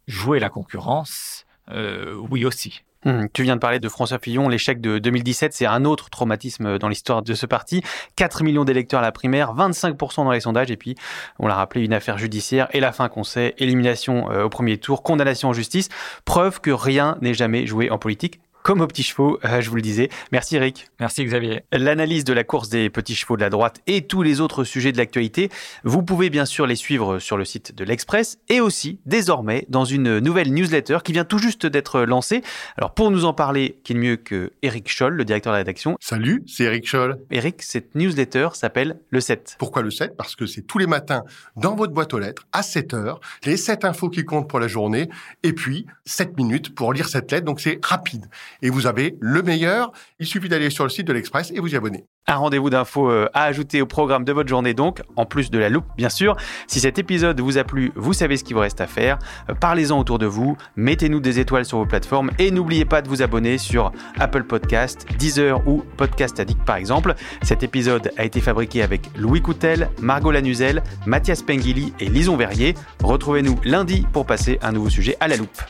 Jouer 0.07 0.39
la 0.39 0.49
concurrence, 0.49 1.45
oui 1.69 2.45
aussi. 2.45 2.83
Hum, 3.05 3.27
tu 3.33 3.43
viens 3.43 3.55
de 3.55 3.59
parler 3.59 3.79
de 3.79 3.89
François 3.89 4.19
Fillon. 4.19 4.47
L'échec 4.47 4.79
de 4.79 4.97
2017, 4.97 5.53
c'est 5.53 5.65
un 5.65 5.83
autre 5.83 6.09
traumatisme 6.09 6.77
dans 6.77 6.87
l'histoire 6.87 7.21
de 7.21 7.33
ce 7.33 7.45
parti. 7.45 7.83
4 8.15 8.43
millions 8.43 8.63
d'électeurs 8.63 9.01
à 9.01 9.03
la 9.03 9.11
primaire, 9.11 9.53
25% 9.53 10.23
dans 10.23 10.31
les 10.31 10.39
sondages, 10.39 10.71
et 10.71 10.77
puis, 10.77 10.95
on 11.39 11.47
l'a 11.47 11.55
rappelé, 11.55 11.83
une 11.83 11.93
affaire 11.93 12.17
judiciaire, 12.17 12.67
et 12.71 12.79
la 12.79 12.91
fin 12.91 13.09
qu'on 13.09 13.23
sait, 13.23 13.55
élimination 13.57 14.31
euh, 14.31 14.43
au 14.43 14.49
premier 14.49 14.77
tour, 14.77 15.03
condamnation 15.03 15.49
en 15.49 15.53
justice, 15.53 15.89
preuve 16.23 16.61
que 16.61 16.71
rien 16.71 17.17
n'est 17.21 17.33
jamais 17.33 17.65
joué 17.67 17.89
en 17.89 17.97
politique 17.97 18.39
comme 18.63 18.79
aux 18.79 18.87
petits 18.87 19.03
chevaux, 19.03 19.39
euh, 19.45 19.61
je 19.61 19.69
vous 19.69 19.75
le 19.75 19.81
disais. 19.81 20.09
Merci 20.31 20.55
Eric. 20.55 20.87
Merci 20.99 21.25
Xavier. 21.25 21.63
L'analyse 21.71 22.23
de 22.23 22.33
la 22.33 22.45
course 22.45 22.69
des 22.69 22.89
petits 22.89 23.13
chevaux 23.13 23.35
de 23.35 23.41
la 23.41 23.49
droite 23.49 23.81
et 23.87 24.07
tous 24.07 24.23
les 24.23 24.39
autres 24.39 24.63
sujets 24.63 24.93
de 24.93 24.97
l'actualité, 24.97 25.49
vous 25.83 26.01
pouvez 26.01 26.29
bien 26.29 26.45
sûr 26.45 26.65
les 26.65 26.77
suivre 26.77 27.19
sur 27.19 27.37
le 27.37 27.43
site 27.43 27.75
de 27.75 27.83
l'Express 27.83 28.39
et 28.47 28.61
aussi 28.61 28.99
désormais 29.05 29.65
dans 29.67 29.83
une 29.83 30.19
nouvelle 30.19 30.53
newsletter 30.53 30.99
qui 31.03 31.11
vient 31.11 31.25
tout 31.25 31.37
juste 31.37 31.65
d'être 31.65 32.01
lancée. 32.01 32.41
Alors 32.77 32.93
pour 32.93 33.11
nous 33.11 33.25
en 33.25 33.33
parler, 33.33 33.79
qui 33.83 33.93
est 33.93 33.97
mieux 33.97 34.15
que 34.15 34.51
Eric 34.61 34.89
Scholl, 34.89 35.13
le 35.13 35.25
directeur 35.25 35.51
de 35.51 35.55
la 35.55 35.59
rédaction. 35.59 35.97
Salut, 35.99 36.41
c'est 36.47 36.63
Eric 36.63 36.87
Scholl. 36.87 37.19
Eric, 37.31 37.61
cette 37.61 37.95
newsletter 37.95 38.49
s'appelle 38.53 38.97
le 39.09 39.19
7. 39.19 39.57
Pourquoi 39.59 39.81
le 39.81 39.91
7 39.91 40.15
Parce 40.15 40.37
que 40.37 40.45
c'est 40.45 40.61
tous 40.61 40.77
les 40.77 40.87
matins 40.87 41.23
dans 41.57 41.75
votre 41.75 41.91
boîte 41.91 42.13
aux 42.13 42.19
lettres 42.19 42.47
à 42.53 42.63
7 42.63 42.93
heures, 42.93 43.19
les 43.43 43.57
7 43.57 43.83
infos 43.83 44.09
qui 44.09 44.23
comptent 44.23 44.49
pour 44.49 44.61
la 44.61 44.69
journée 44.69 45.09
et 45.43 45.51
puis 45.51 45.85
7 46.05 46.37
minutes 46.37 46.73
pour 46.73 46.93
lire 46.93 47.09
cette 47.09 47.29
lettre. 47.29 47.45
Donc 47.45 47.59
c'est 47.59 47.83
rapide 47.83 48.27
et 48.63 48.69
vous 48.69 48.87
avez 48.87 49.15
le 49.19 49.43
meilleur. 49.43 49.91
Il 50.19 50.25
suffit 50.25 50.49
d'aller 50.49 50.71
sur 50.71 50.85
le 50.85 50.89
site 50.89 51.05
de 51.05 51.13
l'Express 51.13 51.51
et 51.51 51.59
vous 51.59 51.71
y 51.71 51.75
abonner. 51.75 52.05
Un 52.25 52.37
rendez-vous 52.37 52.69
d'infos 52.69 53.11
euh, 53.11 53.27
à 53.33 53.43
ajouter 53.43 53.81
au 53.81 53.85
programme 53.85 54.23
de 54.23 54.31
votre 54.31 54.49
journée 54.49 54.73
donc, 54.73 55.01
en 55.17 55.25
plus 55.25 55.51
de 55.51 55.59
la 55.59 55.69
loupe 55.69 55.85
bien 55.97 56.09
sûr. 56.09 56.35
Si 56.67 56.79
cet 56.79 56.97
épisode 56.97 57.39
vous 57.41 57.57
a 57.57 57.65
plu, 57.65 57.91
vous 57.95 58.13
savez 58.13 58.37
ce 58.37 58.45
qu'il 58.45 58.55
vous 58.55 58.61
reste 58.61 58.81
à 58.81 58.87
faire. 58.87 59.19
Euh, 59.49 59.53
parlez-en 59.53 59.99
autour 59.99 60.17
de 60.17 60.25
vous, 60.25 60.57
mettez-nous 60.77 61.19
des 61.19 61.39
étoiles 61.39 61.65
sur 61.65 61.77
vos 61.77 61.85
plateformes 61.85 62.31
et 62.39 62.49
n'oubliez 62.49 62.85
pas 62.85 63.01
de 63.01 63.09
vous 63.09 63.21
abonner 63.21 63.57
sur 63.57 63.91
Apple 64.19 64.45
Podcast, 64.45 65.05
Deezer 65.19 65.67
ou 65.67 65.83
Podcast 65.97 66.39
Addict 66.39 66.63
par 66.63 66.77
exemple. 66.77 67.15
Cet 67.41 67.61
épisode 67.63 68.11
a 68.17 68.23
été 68.23 68.39
fabriqué 68.39 68.81
avec 68.81 69.09
Louis 69.17 69.41
Coutel, 69.41 69.89
Margot 70.01 70.31
Lanuzel, 70.31 70.81
Mathias 71.05 71.41
Pengili 71.41 71.93
et 71.99 72.05
Lison 72.05 72.37
Verrier. 72.37 72.75
Retrouvez-nous 73.03 73.59
lundi 73.65 74.07
pour 74.13 74.25
passer 74.25 74.57
un 74.61 74.71
nouveau 74.71 74.89
sujet 74.89 75.17
à 75.19 75.27
la 75.27 75.35
loupe. 75.35 75.61